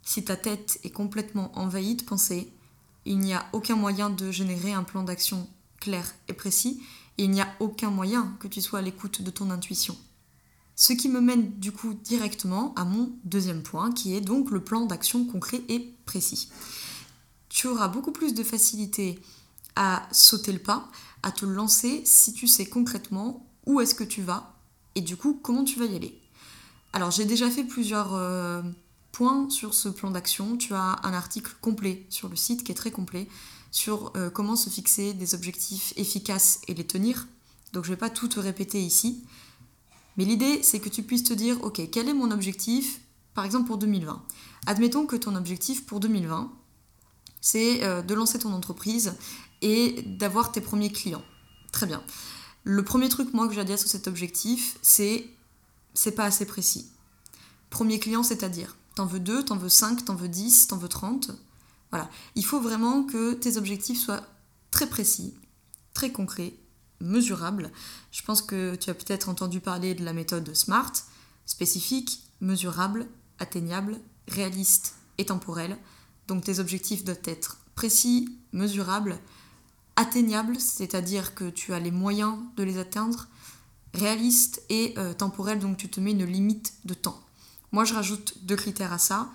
Si 0.04 0.24
ta 0.24 0.36
tête 0.36 0.80
est 0.84 0.92
complètement 0.92 1.58
envahie 1.58 1.96
de 1.96 2.04
pensées, 2.04 2.54
il 3.10 3.20
n'y 3.20 3.34
a 3.34 3.46
aucun 3.54 3.76
moyen 3.76 4.12
de 4.12 4.32
générer 4.32 4.72
un 4.72 4.84
plan 4.84 5.04
d'action 5.04 5.50
clair 5.82 6.06
et 6.28 6.34
précis, 6.34 6.82
et 7.18 7.24
il 7.24 7.32
n'y 7.32 7.42
a 7.42 7.50
aucun 7.60 7.90
moyen 7.90 8.38
que 8.40 8.48
tu 8.48 8.62
sois 8.62 8.80
à 8.80 8.82
l'écoute 8.84 9.24
de 9.24 9.32
ton 9.32 9.50
intuition. 9.50 9.98
Ce 10.76 10.94
qui 10.94 11.10
me 11.10 11.20
mène 11.20 11.60
du 11.60 11.72
coup 11.72 11.96
directement 11.96 12.74
à 12.76 12.86
mon 12.86 13.12
deuxième 13.26 13.64
point, 13.64 13.92
qui 13.92 14.16
est 14.16 14.22
donc 14.22 14.52
le 14.52 14.64
plan 14.64 14.86
d'action 14.86 15.26
concret 15.26 15.62
et 15.70 15.94
précis. 16.06 16.50
Tu 17.50 17.68
auras 17.68 17.88
beaucoup 17.88 18.12
plus 18.12 18.36
de 18.36 18.44
facilité 18.44 19.20
à 19.76 20.08
sauter 20.12 20.54
le 20.54 20.60
pas, 20.60 20.88
à 21.24 21.32
te 21.32 21.46
lancer 21.46 22.04
si 22.06 22.32
tu 22.34 22.48
sais 22.48 22.68
concrètement 22.68 23.46
où 23.66 23.82
est-ce 23.82 23.96
que 23.96 24.04
tu 24.04 24.22
vas 24.22 24.56
et 24.94 25.02
du 25.02 25.18
coup 25.18 25.40
comment 25.42 25.64
tu 25.64 25.80
vas 25.80 25.86
y 25.86 25.96
aller. 25.96 26.22
Alors 26.94 27.10
j'ai 27.10 27.26
déjà 27.26 27.50
fait 27.50 27.64
plusieurs 27.64 28.14
euh, 28.14 28.62
points 29.12 29.50
sur 29.50 29.74
ce 29.74 29.90
plan 29.90 30.12
d'action. 30.12 30.58
Tu 30.58 30.74
as 30.74 31.00
un 31.04 31.14
article 31.14 31.56
complet 31.62 32.06
sur 32.10 32.30
le 32.30 32.36
site 32.36 32.64
qui 32.64 32.72
est 32.72 32.76
très 32.76 32.92
complet 32.92 33.28
sur 33.72 34.12
euh, 34.16 34.30
comment 34.30 34.56
se 34.56 34.70
fixer 34.70 35.14
des 35.14 35.36
objectifs 35.36 35.94
efficaces 35.96 36.62
et 36.68 36.74
les 36.74 36.86
tenir. 36.86 37.28
Donc 37.74 37.84
je 37.86 37.90
ne 37.90 37.96
vais 37.96 38.00
pas 38.00 38.10
tout 38.10 38.28
te 38.28 38.40
répéter 38.40 38.82
ici. 38.82 39.24
Mais 40.18 40.26
l'idée, 40.26 40.64
c'est 40.64 40.80
que 40.80 40.90
tu 40.90 41.04
puisses 41.04 41.24
te 41.24 41.34
dire, 41.34 41.64
ok, 41.64 41.82
quel 41.92 42.10
est 42.10 42.14
mon 42.14 42.32
objectif, 42.32 43.02
par 43.34 43.46
exemple 43.46 43.68
pour 43.68 43.78
2020 43.78 44.22
Admettons 44.66 45.06
que 45.06 45.16
ton 45.16 45.36
objectif 45.36 45.86
pour 45.86 46.00
2020, 46.00 46.52
c'est 47.42 47.84
euh, 47.84 48.02
de 48.02 48.14
lancer 48.14 48.40
ton 48.40 48.52
entreprise 48.54 49.14
et 49.62 50.02
d'avoir 50.04 50.52
tes 50.52 50.62
premiers 50.62 50.92
clients. 50.92 51.24
Très 51.72 51.86
bien. 51.86 52.04
Le 52.64 52.84
premier 52.84 53.08
truc, 53.08 53.34
moi, 53.34 53.48
que 53.48 53.54
j'ai 53.54 53.62
à 53.62 53.64
dire 53.64 53.80
sur 53.80 53.90
cet 53.90 54.08
objectif, 54.08 54.78
c'est 54.82 55.30
c'est 55.94 56.12
pas 56.12 56.26
assez 56.26 56.46
précis. 56.46 56.92
Premier 57.70 58.00
client, 58.00 58.24
c'est-à-dire, 58.24 58.78
t'en 59.00 59.06
veux 59.06 59.22
2, 59.22 59.46
t'en 59.46 59.56
veux 59.56 59.70
5, 59.70 60.04
t'en 60.04 60.16
veux 60.16 60.28
10, 60.28 60.68
t'en 60.68 60.76
veux 60.76 60.90
30. 60.90 61.32
Voilà. 61.90 62.10
Il 62.36 62.44
faut 62.44 62.60
vraiment 62.60 63.04
que 63.04 63.34
tes 63.34 63.56
objectifs 63.56 63.98
soient 63.98 64.28
très 64.72 64.90
précis, 64.90 65.36
très 65.94 66.12
concrets, 66.12 66.54
mesurable. 67.00 67.72
Je 68.12 68.22
pense 68.24 68.42
que 68.42 68.76
tu 68.76 68.90
as 68.90 68.94
peut-être 68.94 69.30
entendu 69.30 69.62
parler 69.62 69.96
de 69.96 70.04
la 70.04 70.12
méthode 70.12 70.54
SMART, 70.54 70.92
spécifique, 71.46 72.24
mesurable, 72.42 73.08
atteignable, 73.40 74.02
réaliste 74.28 74.96
et 75.18 75.28
temporel. 75.28 75.78
Donc 76.28 76.44
tes 76.44 76.60
objectifs 76.60 77.06
doivent 77.06 77.22
être 77.24 77.58
précis, 77.76 78.38
mesurables, 78.52 79.18
atteignables, 79.96 80.60
c'est-à-dire 80.60 81.36
que 81.36 81.50
tu 81.50 81.74
as 81.74 81.80
les 81.80 81.92
moyens 81.92 82.38
de 82.58 82.64
les 82.64 82.78
atteindre, 82.78 83.30
réaliste 83.94 84.62
et 84.68 84.94
euh, 84.98 85.14
temporel, 85.14 85.60
donc 85.60 85.78
tu 85.78 85.88
te 85.88 86.02
mets 86.02 86.12
une 86.12 86.26
limite 86.26 86.74
de 86.84 86.94
temps. 86.94 87.24
Moi 87.72 87.86
je 87.86 87.94
rajoute 87.94 88.36
deux 88.44 88.56
critères 88.56 88.94
à 88.94 88.98
ça. 88.98 89.30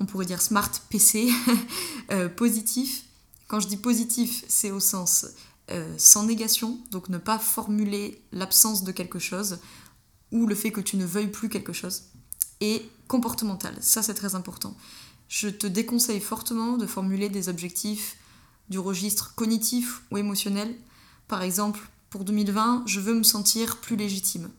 On 0.00 0.06
pourrait 0.06 0.26
dire 0.26 0.40
SMART 0.40 0.70
PC, 0.90 1.30
euh, 2.10 2.28
positif. 2.28 3.04
Quand 3.46 3.60
je 3.60 3.68
dis 3.68 3.76
positif, 3.76 4.44
c'est 4.48 4.70
au 4.70 4.80
sens 4.80 5.26
euh, 5.70 5.94
sans 5.98 6.24
négation, 6.24 6.78
donc 6.90 7.08
ne 7.08 7.18
pas 7.18 7.38
formuler 7.38 8.22
l'absence 8.32 8.84
de 8.84 8.92
quelque 8.92 9.18
chose 9.18 9.58
ou 10.30 10.46
le 10.46 10.54
fait 10.54 10.70
que 10.70 10.80
tu 10.80 10.96
ne 10.96 11.04
veuilles 11.04 11.30
plus 11.30 11.48
quelque 11.48 11.72
chose. 11.72 12.04
Et 12.60 12.82
comportemental, 13.06 13.74
ça 13.80 14.02
c'est 14.02 14.14
très 14.14 14.34
important. 14.34 14.76
Je 15.28 15.48
te 15.48 15.66
déconseille 15.66 16.20
fortement 16.20 16.76
de 16.76 16.86
formuler 16.86 17.28
des 17.28 17.48
objectifs 17.48 18.16
du 18.68 18.78
registre 18.78 19.34
cognitif 19.34 20.02
ou 20.10 20.18
émotionnel. 20.18 20.74
Par 21.26 21.42
exemple, 21.42 21.80
pour 22.10 22.24
2020, 22.24 22.84
je 22.86 23.00
veux 23.00 23.14
me 23.14 23.22
sentir 23.22 23.78
plus 23.78 23.96
légitime. 23.96 24.50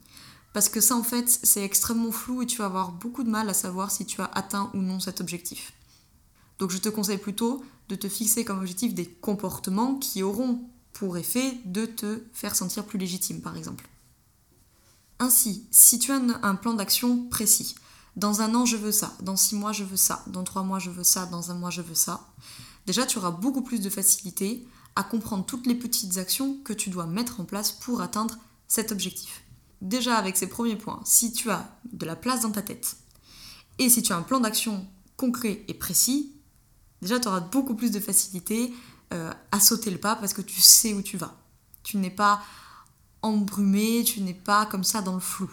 Parce 0.53 0.70
que 0.70 0.82
ça, 0.82 0.96
en 0.96 1.03
fait, 1.03 1.29
c'est 1.44 1.63
extrêmement 1.63 2.12
flou 2.12 2.41
et 2.41 2.46
tu 2.46 2.58
vas 2.58 2.65
avoir 2.65 2.91
beaucoup 2.91 3.24
de 3.24 3.29
mal 3.29 3.50
à 3.50 3.53
savoir 3.53 3.91
si 3.91 4.06
tu 4.06 4.22
as 4.22 4.25
atteint 4.25 4.72
ou 4.74 4.79
non 4.79 5.00
cet 5.00 5.22
objectif. 5.22 5.74
Donc 6.58 6.72
je 6.72 6.77
te 6.77 6.89
conseille 6.89 7.18
plutôt 7.18 7.63
de 7.88 7.96
te 7.96 8.10
fixer 8.10 8.44
comme 8.46 8.60
objectif 8.60 8.94
des 8.94 9.06
comportements 9.06 9.96
qui 9.96 10.24
auront 10.24 10.62
pour 10.94 11.18
effet 11.18 11.58
de 11.65 11.86
te 11.86 12.24
faire 12.34 12.56
sentir 12.56 12.86
plus 12.86 13.00
légitime, 13.00 13.41
par 13.41 13.56
exemple. 13.56 13.88
Ainsi, 15.20 15.68
si 15.72 16.00
tu 16.00 16.12
as 16.12 16.22
un 16.44 16.56
plan 16.56 16.74
d'action 16.74 17.27
précis, 17.29 17.75
dans 18.15 18.41
un 18.41 18.56
an 18.56 18.65
je 18.65 18.77
veux 18.77 18.91
ça, 18.91 19.15
dans 19.22 19.38
six 19.38 19.56
mois 19.56 19.72
je 19.72 19.84
veux 19.84 19.98
ça, 19.98 20.24
dans 20.27 20.44
trois 20.44 20.63
mois 20.63 20.79
je 20.79 20.89
veux 20.89 21.03
ça, 21.03 21.25
dans 21.25 21.51
un 21.51 21.56
mois 21.56 21.70
je 21.70 21.82
veux 21.82 21.96
ça, 21.96 22.27
déjà 22.86 23.06
tu 23.06 23.18
auras 23.18 23.32
beaucoup 23.32 23.62
plus 23.62 23.82
de 23.82 23.89
facilité 23.89 24.68
à 24.96 25.03
comprendre 25.03 25.46
toutes 25.46 25.68
les 25.68 25.75
petites 25.75 26.18
actions 26.18 26.58
que 26.63 26.74
tu 26.74 26.89
dois 26.89 27.06
mettre 27.06 27.39
en 27.39 27.46
place 27.46 27.72
pour 27.72 28.01
atteindre 28.01 28.38
cet 28.68 28.91
objectif. 28.91 29.44
Déjà 29.82 30.18
avec 30.18 30.36
ces 30.36 30.48
premiers 30.48 30.76
points, 30.76 31.02
si 31.06 31.32
tu 31.32 31.50
as 31.50 31.80
de 31.92 32.06
la 32.06 32.16
place 32.16 32.42
dans 32.42 32.52
ta 32.52 32.62
tête 32.62 32.98
et 33.78 33.90
si 33.90 34.02
tu 34.02 34.12
as 34.12 34.18
un 34.18 34.22
plan 34.22 34.40
d'action 34.40 34.86
concret 35.16 35.64
et 35.68 35.74
précis, 35.74 36.34
déjà 37.02 37.20
tu 37.20 37.28
auras 37.28 37.40
beaucoup 37.40 37.76
plus 37.76 37.92
de 37.92 38.00
facilité 38.00 38.74
euh, 39.14 39.32
à 39.52 39.60
sauter 39.60 39.90
le 39.90 39.98
pas 39.98 40.16
parce 40.16 40.34
que 40.34 40.42
tu 40.42 40.60
sais 40.60 40.94
où 40.94 41.02
tu 41.02 41.18
vas. 41.18 41.36
Tu 41.84 41.98
n'es 41.98 42.10
pas 42.10 42.42
embrumé, 43.22 44.04
tu 44.04 44.22
n'es 44.22 44.34
pas 44.34 44.66
comme 44.66 44.84
ça 44.84 45.02
dans 45.02 45.14
le 45.14 45.20
flou. 45.20 45.50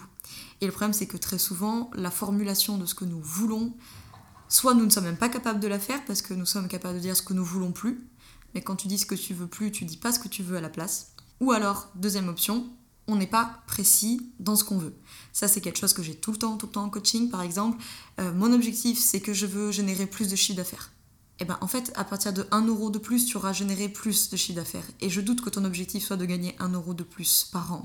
Et 0.61 0.65
le 0.65 0.71
problème, 0.71 0.93
c'est 0.93 1.07
que 1.07 1.17
très 1.17 1.37
souvent, 1.37 1.89
la 1.93 2.11
formulation 2.11 2.77
de 2.77 2.85
ce 2.85 2.95
que 2.95 3.05
nous 3.05 3.21
voulons, 3.21 3.73
soit 4.49 4.73
nous 4.73 4.85
ne 4.85 4.89
sommes 4.89 5.05
même 5.05 5.17
pas 5.17 5.29
capables 5.29 5.59
de 5.59 5.67
la 5.67 5.79
faire 5.79 6.03
parce 6.05 6.21
que 6.21 6.33
nous 6.33 6.45
sommes 6.45 6.67
capables 6.67 6.95
de 6.95 7.01
dire 7.01 7.15
ce 7.15 7.21
que 7.21 7.33
nous 7.33 7.45
voulons 7.45 7.71
plus, 7.71 7.99
mais 8.53 8.61
quand 8.61 8.75
tu 8.75 8.87
dis 8.87 8.97
ce 8.97 9.05
que 9.05 9.15
tu 9.15 9.33
veux 9.33 9.47
plus, 9.47 9.71
tu 9.71 9.85
dis 9.85 9.97
pas 9.97 10.11
ce 10.11 10.19
que 10.19 10.27
tu 10.27 10.43
veux 10.43 10.57
à 10.57 10.61
la 10.61 10.69
place. 10.69 11.13
Ou 11.39 11.51
alors, 11.51 11.89
deuxième 11.95 12.27
option, 12.27 12.69
on 13.07 13.15
n'est 13.15 13.27
pas 13.27 13.61
précis 13.67 14.31
dans 14.39 14.55
ce 14.55 14.63
qu'on 14.63 14.77
veut. 14.77 14.95
Ça, 15.33 15.47
c'est 15.47 15.61
quelque 15.61 15.79
chose 15.79 15.93
que 15.93 16.03
j'ai 16.03 16.15
tout 16.15 16.31
le 16.31 16.37
temps, 16.37 16.57
tout 16.57 16.65
le 16.65 16.71
temps 16.73 16.83
en 16.83 16.89
coaching, 16.89 17.29
par 17.29 17.41
exemple. 17.41 17.81
Euh, 18.19 18.33
mon 18.33 18.51
objectif, 18.51 18.99
c'est 18.99 19.21
que 19.21 19.33
je 19.33 19.45
veux 19.45 19.71
générer 19.71 20.05
plus 20.05 20.27
de 20.27 20.35
chiffre 20.35 20.57
d'affaires. 20.57 20.91
Et 21.39 21.43
eh 21.43 21.45
ben, 21.45 21.59
en 21.61 21.67
fait, 21.67 21.93
à 21.95 22.03
partir 22.03 22.33
de 22.33 22.47
1 22.49 22.65
euro 22.65 22.89
de 22.89 22.97
plus, 22.97 23.27
tu 23.27 23.37
auras 23.37 23.53
généré 23.53 23.89
plus 23.89 24.31
de 24.31 24.37
chiffre 24.37 24.55
d'affaires. 24.55 24.87
Et 25.01 25.11
je 25.11 25.21
doute 25.21 25.41
que 25.41 25.51
ton 25.51 25.65
objectif 25.65 26.03
soit 26.03 26.17
de 26.17 26.25
gagner 26.25 26.55
1 26.57 26.69
euro 26.69 26.95
de 26.95 27.03
plus 27.03 27.47
par 27.53 27.71
an. 27.73 27.83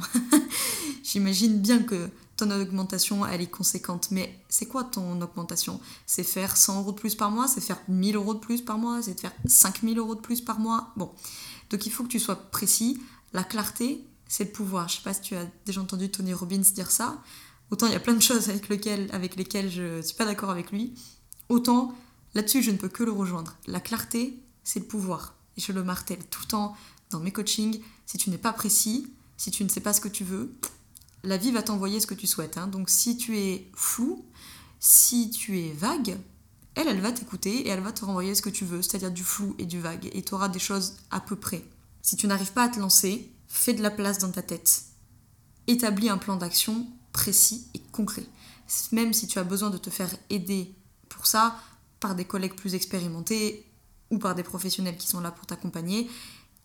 J'imagine 1.03 1.59
bien 1.59 1.83
que 1.83 2.09
ton 2.39 2.51
augmentation, 2.51 3.27
elle 3.27 3.43
est 3.43 3.51
conséquente. 3.51 4.09
Mais 4.11 4.43
c'est 4.49 4.65
quoi 4.65 4.85
ton 4.85 5.21
augmentation? 5.21 5.81
C'est 6.07 6.23
faire 6.23 6.57
100 6.57 6.81
euros 6.81 6.93
de 6.93 6.97
plus 6.97 7.15
par 7.15 7.31
mois? 7.31 7.47
C'est 7.47 7.61
faire 7.61 7.79
1000 7.89 8.17
euros 8.17 8.33
de 8.33 8.39
plus 8.39 8.63
par 8.63 8.79
mois? 8.79 9.03
C'est 9.03 9.21
faire 9.21 9.33
5000 9.45 9.99
euros 9.99 10.15
de 10.15 10.21
plus 10.21 10.41
par 10.41 10.59
mois? 10.59 10.91
Bon. 10.97 11.11
Donc 11.69 11.85
il 11.85 11.93
faut 11.93 12.05
que 12.05 12.09
tu 12.09 12.21
sois 12.21 12.37
précis. 12.37 13.03
La 13.35 13.45
clarté, 13.45 14.03
c'est 14.33 14.45
le 14.45 14.51
pouvoir. 14.51 14.89
Je 14.89 14.97
sais 14.97 15.03
pas 15.03 15.13
si 15.13 15.21
tu 15.21 15.37
as 15.37 15.47
déjà 15.67 15.83
entendu 15.83 16.11
Tony 16.11 16.33
Robbins 16.33 16.57
dire 16.57 16.91
ça. 16.91 17.23
Autant 17.71 17.87
il 17.87 17.93
y 17.93 17.97
a 17.97 18.01
plein 18.01 18.15
de 18.15 18.23
choses 18.23 18.49
avec, 18.49 18.67
lesquelles, 18.71 19.71
je 19.71 19.97
ne 19.99 20.03
suis 20.03 20.17
pas 20.17 20.25
d'accord 20.25 20.49
avec 20.49 20.73
lui. 20.73 20.95
Autant 21.51 21.95
là-dessus, 22.33 22.63
je 22.63 22.71
ne 22.71 22.79
peux 22.79 22.89
que 22.89 23.05
le 23.05 23.13
rejoindre. 23.13 23.55
La 23.67 23.79
clarté, 23.79 24.41
c'est 24.65 24.81
le 24.81 24.87
pouvoir. 24.87 25.35
Et 25.59 25.61
je 25.61 25.71
le 25.73 25.85
martèle 25.85 26.25
tout 26.31 26.41
le 26.45 26.49
temps 26.49 26.75
dans 27.11 27.21
mes 27.21 27.31
coachings. 27.31 27.83
Si 28.07 28.17
tu 28.17 28.31
n'es 28.31 28.39
pas 28.39 28.55
précis, 28.55 29.13
si 29.37 29.51
tu 29.51 29.65
ne 29.65 29.69
sais 29.69 29.81
pas 29.81 29.93
ce 29.93 30.01
que 30.01 30.09
tu 30.09 30.25
veux, 30.25 30.55
la 31.25 31.37
vie 31.37 31.53
va 31.53 31.63
t'envoyer 31.63 32.01
ce 32.01 32.07
que 32.07 32.15
tu 32.15 32.27
souhaites. 32.27 32.57
Hein. 32.57 32.69
Donc 32.69 32.89
si 32.89 33.19
tu 33.19 33.37
es 33.37 33.71
flou, 33.75 34.25
si 34.81 35.29
tu 35.29 35.61
es 35.61 35.73
vague, 35.73 36.17
elle, 36.75 36.89
elle 36.89 37.03
va 37.03 37.13
t'écouter 37.13 37.67
et 37.67 37.69
elle 37.69 37.81
va 37.81 37.93
te 37.93 38.03
renvoyer 38.03 38.35
ce 38.35 38.41
que 38.41 38.49
tu 38.49 38.65
veux, 38.65 38.81
c'est-à-dire 38.81 39.11
du 39.11 39.25
flou 39.25 39.55
et 39.59 39.67
du 39.67 39.79
vague. 39.79 40.09
Et 40.15 40.23
tu 40.23 40.33
auras 40.33 40.49
des 40.49 40.59
choses 40.59 40.95
à 41.11 41.21
peu 41.21 41.37
près. 41.37 41.63
Si 42.01 42.17
tu 42.17 42.27
n'arrives 42.27 42.53
pas 42.53 42.65
à 42.65 42.69
te 42.71 42.81
lancer, 42.81 43.31
fais 43.53 43.75
de 43.75 43.83
la 43.83 43.91
place 43.91 44.19
dans 44.19 44.31
ta 44.31 44.43
tête. 44.43 44.85
Établis 45.67 46.09
un 46.09 46.19
plan 46.19 46.37
d'action 46.37 46.87
précis 47.13 47.67
et 47.75 47.81
concret. 47.93 48.27
Même 48.91 49.13
si 49.13 49.27
tu 49.27 49.39
as 49.39 49.45
besoin 49.45 49.71
de 49.71 49.79
te 49.79 49.91
faire 49.91 50.11
aider 50.31 50.75
pour 51.09 51.27
ça 51.27 51.57
par 52.01 52.15
des 52.15 52.25
collègues 52.25 52.55
plus 52.55 52.75
expérimentés 52.75 53.71
ou 54.11 54.19
par 54.19 54.35
des 54.35 54.43
professionnels 54.43 54.97
qui 54.97 55.07
sont 55.07 55.21
là 55.21 55.31
pour 55.31 55.47
t'accompagner, 55.47 56.11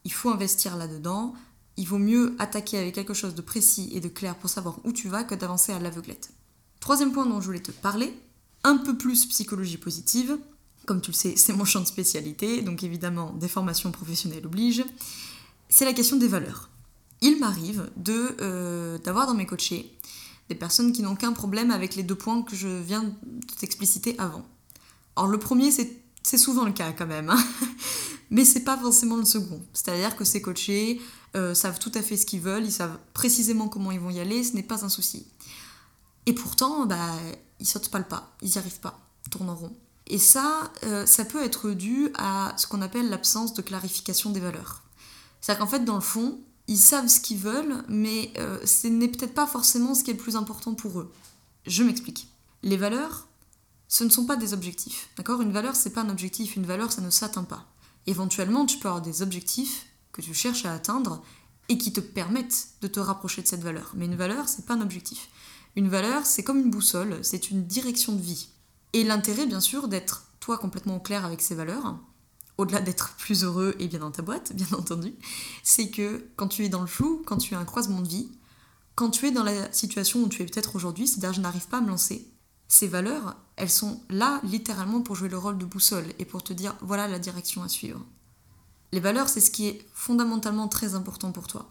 il 0.05 0.13
faut 0.13 0.29
investir 0.29 0.77
là-dedans. 0.77 1.33
Il 1.75 1.87
vaut 1.87 1.99
mieux 1.99 2.35
attaquer 2.39 2.79
avec 2.79 2.95
quelque 2.95 3.13
chose 3.13 3.35
de 3.35 3.41
précis 3.41 3.89
et 3.93 3.99
de 3.99 4.07
clair 4.07 4.35
pour 4.35 4.49
savoir 4.49 4.79
où 4.83 4.91
tu 4.91 5.09
vas 5.09 5.23
que 5.23 5.35
d'avancer 5.35 5.73
à 5.73 5.79
l'aveuglette. 5.79 6.31
Troisième 6.79 7.11
point 7.11 7.25
dont 7.25 7.41
je 7.41 7.45
voulais 7.45 7.59
te 7.59 7.71
parler, 7.71 8.17
un 8.63 8.77
peu 8.77 8.97
plus 8.97 9.25
psychologie 9.27 9.77
positive. 9.77 10.37
Comme 10.85 11.01
tu 11.01 11.11
le 11.11 11.15
sais, 11.15 11.35
c'est 11.35 11.53
mon 11.53 11.65
champ 11.65 11.81
de 11.81 11.85
spécialité, 11.85 12.61
donc 12.61 12.81
évidemment 12.83 13.33
des 13.33 13.49
formations 13.49 13.91
professionnelles 13.91 14.45
obligent. 14.45 14.85
C'est 15.69 15.85
la 15.85 15.93
question 15.93 16.15
des 16.15 16.29
valeurs. 16.29 16.69
Il 17.21 17.39
m'arrive 17.39 17.89
de 17.95 18.35
euh, 18.41 18.97
d'avoir 18.99 19.27
dans 19.27 19.33
mes 19.33 19.45
coachés 19.45 19.91
des 20.49 20.55
personnes 20.55 20.93
qui 20.93 21.01
n'ont 21.01 21.15
qu'un 21.15 21.33
problème 21.33 21.71
avec 21.71 21.95
les 21.95 22.03
deux 22.03 22.15
points 22.15 22.41
que 22.41 22.55
je 22.55 22.67
viens 22.67 23.03
de 23.03 23.13
t'expliciter 23.59 24.15
avant. 24.17 24.45
Alors 25.15 25.27
le 25.27 25.39
premier, 25.39 25.71
c'est 25.71 26.37
souvent 26.37 26.65
le 26.65 26.71
cas 26.71 26.93
quand 26.93 27.07
même, 27.07 27.29
hein. 27.29 27.43
mais 28.29 28.45
c'est 28.45 28.63
pas 28.63 28.77
forcément 28.77 29.17
le 29.17 29.25
second. 29.25 29.61
C'est-à-dire 29.73 30.15
que 30.15 30.23
ces 30.23 30.41
coachés 30.41 31.01
euh, 31.35 31.53
savent 31.53 31.79
tout 31.79 31.91
à 31.95 32.01
fait 32.01 32.17
ce 32.17 32.25
qu'ils 32.25 32.41
veulent, 32.41 32.65
ils 32.65 32.71
savent 32.71 32.97
précisément 33.13 33.67
comment 33.67 33.91
ils 33.91 33.99
vont 33.99 34.09
y 34.09 34.19
aller, 34.19 34.43
ce 34.43 34.53
n'est 34.53 34.63
pas 34.63 34.85
un 34.85 34.89
souci. 34.89 35.27
Et 36.25 36.33
pourtant, 36.33 36.85
bah, 36.85 37.09
ils 37.59 37.65
sautent 37.65 37.89
pas 37.89 37.99
le 37.99 38.05
pas, 38.05 38.35
ils 38.41 38.49
n'y 38.51 38.57
arrivent 38.57 38.79
pas, 38.79 38.99
tournent 39.31 39.49
en 39.49 39.55
rond. 39.55 39.75
Et 40.07 40.19
ça, 40.19 40.71
euh, 40.83 41.05
ça 41.05 41.25
peut 41.25 41.43
être 41.43 41.71
dû 41.71 42.09
à 42.17 42.53
ce 42.57 42.67
qu'on 42.67 42.81
appelle 42.81 43.09
l'absence 43.09 43.53
de 43.53 43.61
clarification 43.61 44.29
des 44.29 44.39
valeurs. 44.39 44.83
C'est-à-dire 45.41 45.59
qu'en 45.59 45.69
fait, 45.69 45.83
dans 45.83 45.95
le 45.95 46.01
fond, 46.01 46.39
ils 46.67 46.77
savent 46.77 47.07
ce 47.07 47.19
qu'ils 47.19 47.37
veulent, 47.37 47.83
mais 47.87 48.31
euh, 48.37 48.59
ce 48.65 48.87
n'est 48.87 49.07
peut-être 49.07 49.33
pas 49.33 49.47
forcément 49.47 49.95
ce 49.95 50.03
qui 50.03 50.11
est 50.11 50.15
le 50.15 50.19
plus 50.19 50.35
important 50.35 50.73
pour 50.73 50.99
eux. 50.99 51.11
Je 51.65 51.83
m'explique. 51.83 52.27
Les 52.63 52.77
valeurs, 52.77 53.27
ce 53.87 54.03
ne 54.03 54.09
sont 54.09 54.25
pas 54.25 54.35
des 54.35 54.53
objectifs. 54.53 55.09
D'accord? 55.17 55.41
Une 55.41 55.51
valeur, 55.51 55.75
c'est 55.75 55.91
pas 55.91 56.01
un 56.01 56.09
objectif. 56.09 56.55
Une 56.55 56.65
valeur, 56.65 56.91
ça 56.91 57.01
ne 57.01 57.09
s'atteint 57.09 57.43
pas. 57.43 57.65
Éventuellement, 58.05 58.65
tu 58.65 58.77
peux 58.77 58.87
avoir 58.87 59.01
des 59.01 59.21
objectifs 59.21 59.87
que 60.11 60.21
tu 60.21 60.33
cherches 60.33 60.65
à 60.65 60.73
atteindre 60.73 61.23
et 61.69 61.77
qui 61.77 61.93
te 61.93 61.99
permettent 61.99 62.69
de 62.81 62.87
te 62.87 62.99
rapprocher 62.99 63.41
de 63.41 63.47
cette 63.47 63.63
valeur. 63.63 63.91
Mais 63.95 64.05
une 64.05 64.15
valeur, 64.15 64.47
c'est 64.47 64.65
pas 64.65 64.73
un 64.73 64.81
objectif. 64.81 65.29
Une 65.75 65.89
valeur, 65.89 66.25
c'est 66.25 66.43
comme 66.43 66.59
une 66.59 66.71
boussole, 66.71 67.19
c'est 67.21 67.51
une 67.51 67.65
direction 67.65 68.13
de 68.13 68.21
vie. 68.21 68.49
Et 68.93 69.03
l'intérêt, 69.03 69.45
bien 69.45 69.59
sûr, 69.59 69.87
d'être 69.87 70.25
toi 70.39 70.57
complètement 70.57 70.99
clair 70.99 71.25
avec 71.25 71.41
ces 71.41 71.55
valeurs, 71.55 71.99
au-delà 72.57 72.81
d'être 72.81 73.15
plus 73.17 73.43
heureux 73.43 73.75
et 73.79 73.87
bien 73.87 73.99
dans 73.99 74.11
ta 74.11 74.21
boîte, 74.21 74.53
bien 74.53 74.67
entendu, 74.77 75.13
c'est 75.63 75.89
que 75.89 76.27
quand 76.35 76.47
tu 76.47 76.65
es 76.65 76.69
dans 76.69 76.81
le 76.81 76.87
flou, 76.87 77.23
quand 77.25 77.37
tu 77.37 77.55
as 77.55 77.59
un 77.59 77.65
croisement 77.65 78.01
de 78.01 78.07
vie, 78.07 78.29
quand 78.95 79.11
tu 79.11 79.27
es 79.27 79.31
dans 79.31 79.43
la 79.43 79.71
situation 79.71 80.23
où 80.23 80.29
tu 80.29 80.41
es 80.41 80.45
peut-être 80.45 80.75
aujourd'hui, 80.75 81.07
c'est-à-dire 81.07 81.33
je 81.33 81.41
n'arrive 81.41 81.67
pas 81.67 81.77
à 81.77 81.81
me 81.81 81.89
lancer, 81.89 82.27
ces 82.67 82.87
valeurs, 82.87 83.37
elles 83.55 83.69
sont 83.69 84.01
là 84.09 84.41
littéralement 84.43 85.01
pour 85.01 85.15
jouer 85.15 85.29
le 85.29 85.37
rôle 85.37 85.57
de 85.57 85.65
boussole 85.65 86.05
et 86.19 86.25
pour 86.25 86.43
te 86.43 86.51
dire 86.51 86.75
voilà 86.81 87.07
la 87.07 87.19
direction 87.19 87.63
à 87.63 87.69
suivre. 87.69 88.03
Les 88.91 88.99
valeurs, 88.99 89.29
c'est 89.29 89.41
ce 89.41 89.51
qui 89.51 89.67
est 89.67 89.85
fondamentalement 89.93 90.67
très 90.67 90.95
important 90.95 91.31
pour 91.31 91.47
toi. 91.47 91.69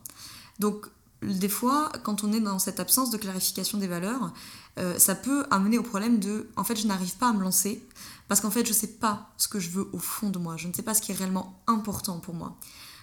Donc 0.59 0.87
des 1.23 1.49
fois, 1.49 1.91
quand 2.03 2.25
on 2.25 2.33
est 2.33 2.41
dans 2.41 2.59
cette 2.59 2.81
absence 2.81 3.11
de 3.11 3.17
clarification 3.17 3.79
des 3.79 3.87
valeurs, 3.87 4.33
euh, 4.79 4.99
ça 4.99 5.15
peut 5.15 5.47
amener 5.51 5.79
au 5.79 5.83
problème 5.83 6.19
de 6.19 6.49
en 6.57 6.65
fait 6.65 6.77
je 6.77 6.87
n'arrive 6.87 7.17
pas 7.17 7.31
à 7.31 7.33
me 7.33 7.41
lancer 7.41 7.87
parce 8.29 8.41
qu'en 8.41 8.51
fait 8.51 8.65
je 8.65 8.71
ne 8.71 8.75
sais 8.75 8.89
pas 8.89 9.31
ce 9.39 9.49
que 9.49 9.59
je 9.59 9.71
veux 9.71 9.89
au 9.93 9.99
fond 9.99 10.29
de 10.29 10.39
moi, 10.39 10.57
je 10.57 10.69
ne 10.69 10.75
sais 10.75 10.83
pas 10.83 10.95
ce 10.95 11.01
qui 11.01 11.13
est 11.13 11.15
réellement 11.15 11.63
important 11.67 12.19
pour 12.19 12.35
moi. 12.35 12.57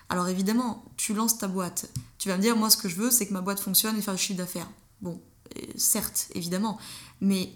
Alors 0.10 0.28
évidemment, 0.28 0.86
tu 0.98 1.16
lances 1.16 1.40
ta 1.40 1.48
boîte, 1.48 1.90
tu 2.20 2.30
vas 2.30 2.38
me 2.38 2.42
dire 2.42 2.56
moi 2.56 2.70
ce 2.70 2.78
que 2.78 2.88
je 2.88 2.96
veux 2.96 3.10
c'est 3.10 3.26
que 3.26 3.34
ma 3.34 3.42
boîte 3.42 3.60
fonctionne 3.60 3.98
et 3.98 4.02
faire 4.02 4.14
du 4.14 4.22
chiffre 4.22 4.38
d'affaires. 4.38 4.70
Bon, 5.02 5.20
euh, 5.58 5.62
certes, 5.76 6.28
évidemment, 6.36 6.78
mais 7.20 7.52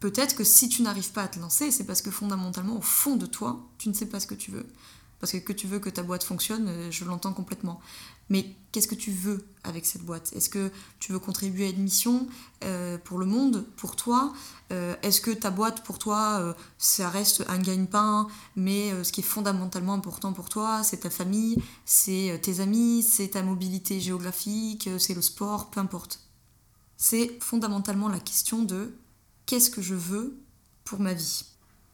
peut-être 0.00 0.34
que 0.34 0.44
si 0.44 0.70
tu 0.70 0.80
n'arrives 0.80 1.12
pas 1.12 1.24
à 1.24 1.28
te 1.28 1.38
lancer, 1.38 1.70
c'est 1.70 1.84
parce 1.84 2.00
que 2.00 2.10
fondamentalement 2.10 2.78
au 2.78 2.82
fond 2.82 3.16
de 3.16 3.26
toi, 3.26 3.68
tu 3.76 3.90
ne 3.90 3.94
sais 3.94 4.06
pas 4.06 4.20
ce 4.20 4.26
que 4.26 4.34
tu 4.34 4.50
veux. 4.50 4.66
Parce 5.20 5.32
que 5.32 5.38
que 5.38 5.52
tu 5.52 5.66
veux 5.66 5.80
que 5.80 5.90
ta 5.90 6.02
boîte 6.02 6.22
fonctionne, 6.22 6.68
euh, 6.68 6.90
je 6.90 7.04
l'entends 7.04 7.32
complètement. 7.32 7.80
Mais 8.28 8.54
qu'est-ce 8.72 8.88
que 8.88 8.94
tu 8.94 9.10
veux 9.10 9.46
avec 9.64 9.86
cette 9.86 10.02
boîte? 10.02 10.32
Est-ce 10.34 10.48
que 10.48 10.70
tu 11.00 11.12
veux 11.12 11.18
contribuer 11.18 11.66
à 11.66 11.70
une 11.70 11.82
mission 11.82 12.26
euh, 12.64 12.98
pour 12.98 13.18
le 13.18 13.26
monde, 13.26 13.64
pour 13.76 13.96
toi? 13.96 14.32
Euh, 14.72 14.94
Est-ce 15.02 15.20
que 15.20 15.30
ta 15.30 15.50
boîte, 15.50 15.82
pour 15.84 15.98
toi, 15.98 16.54
ça 16.76 17.08
reste 17.08 17.44
un 17.48 17.58
gagne-pain, 17.58 18.28
mais 18.56 18.92
ce 19.02 19.12
qui 19.12 19.20
est 19.20 19.24
fondamentalement 19.24 19.94
important 19.94 20.32
pour 20.32 20.48
toi, 20.48 20.82
c'est 20.82 20.98
ta 20.98 21.10
famille, 21.10 21.56
c'est 21.84 22.38
tes 22.42 22.60
amis, 22.60 23.02
c'est 23.02 23.28
ta 23.28 23.42
mobilité 23.42 24.00
géographique, 24.00 24.88
c'est 24.98 25.14
le 25.14 25.22
sport, 25.22 25.70
peu 25.70 25.80
importe? 25.80 26.20
C'est 26.96 27.38
fondamentalement 27.40 28.08
la 28.08 28.20
question 28.20 28.62
de 28.62 28.94
qu'est-ce 29.46 29.70
que 29.70 29.80
je 29.80 29.94
veux 29.94 30.36
pour 30.84 31.00
ma 31.00 31.14
vie? 31.14 31.44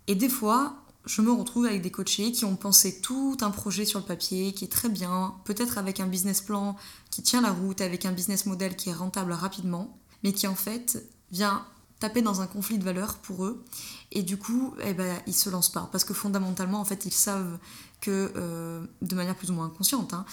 Et 0.06 0.14
des 0.14 0.28
fois, 0.28 0.83
je 1.06 1.20
me 1.20 1.30
retrouve 1.32 1.66
avec 1.66 1.82
des 1.82 1.90
coachés 1.90 2.32
qui 2.32 2.44
ont 2.44 2.56
pensé 2.56 3.00
tout 3.00 3.36
un 3.40 3.50
projet 3.50 3.84
sur 3.84 3.98
le 3.98 4.04
papier, 4.04 4.52
qui 4.54 4.64
est 4.64 4.72
très 4.72 4.88
bien, 4.88 5.34
peut-être 5.44 5.78
avec 5.78 6.00
un 6.00 6.06
business 6.06 6.40
plan 6.40 6.76
qui 7.10 7.22
tient 7.22 7.42
la 7.42 7.52
route, 7.52 7.80
avec 7.80 8.06
un 8.06 8.12
business 8.12 8.46
model 8.46 8.74
qui 8.76 8.90
est 8.90 8.94
rentable 8.94 9.32
rapidement, 9.32 9.98
mais 10.22 10.32
qui 10.32 10.46
en 10.46 10.54
fait 10.54 11.04
vient 11.30 11.64
taper 12.00 12.22
dans 12.22 12.40
un 12.40 12.46
conflit 12.46 12.78
de 12.78 12.84
valeurs 12.84 13.16
pour 13.16 13.44
eux. 13.44 13.64
Et 14.12 14.22
du 14.22 14.36
coup, 14.36 14.74
eh 14.82 14.94
ben, 14.94 15.20
ils 15.26 15.34
se 15.34 15.50
lancent 15.50 15.72
pas. 15.72 15.88
Parce 15.92 16.04
que 16.04 16.14
fondamentalement, 16.14 16.80
en 16.80 16.84
fait, 16.84 17.06
ils 17.06 17.12
savent 17.12 17.58
que, 18.00 18.32
euh, 18.36 18.84
de 19.02 19.14
manière 19.14 19.34
plus 19.34 19.50
ou 19.50 19.54
moins 19.54 19.66
inconsciente, 19.66 20.12
hein, 20.12 20.24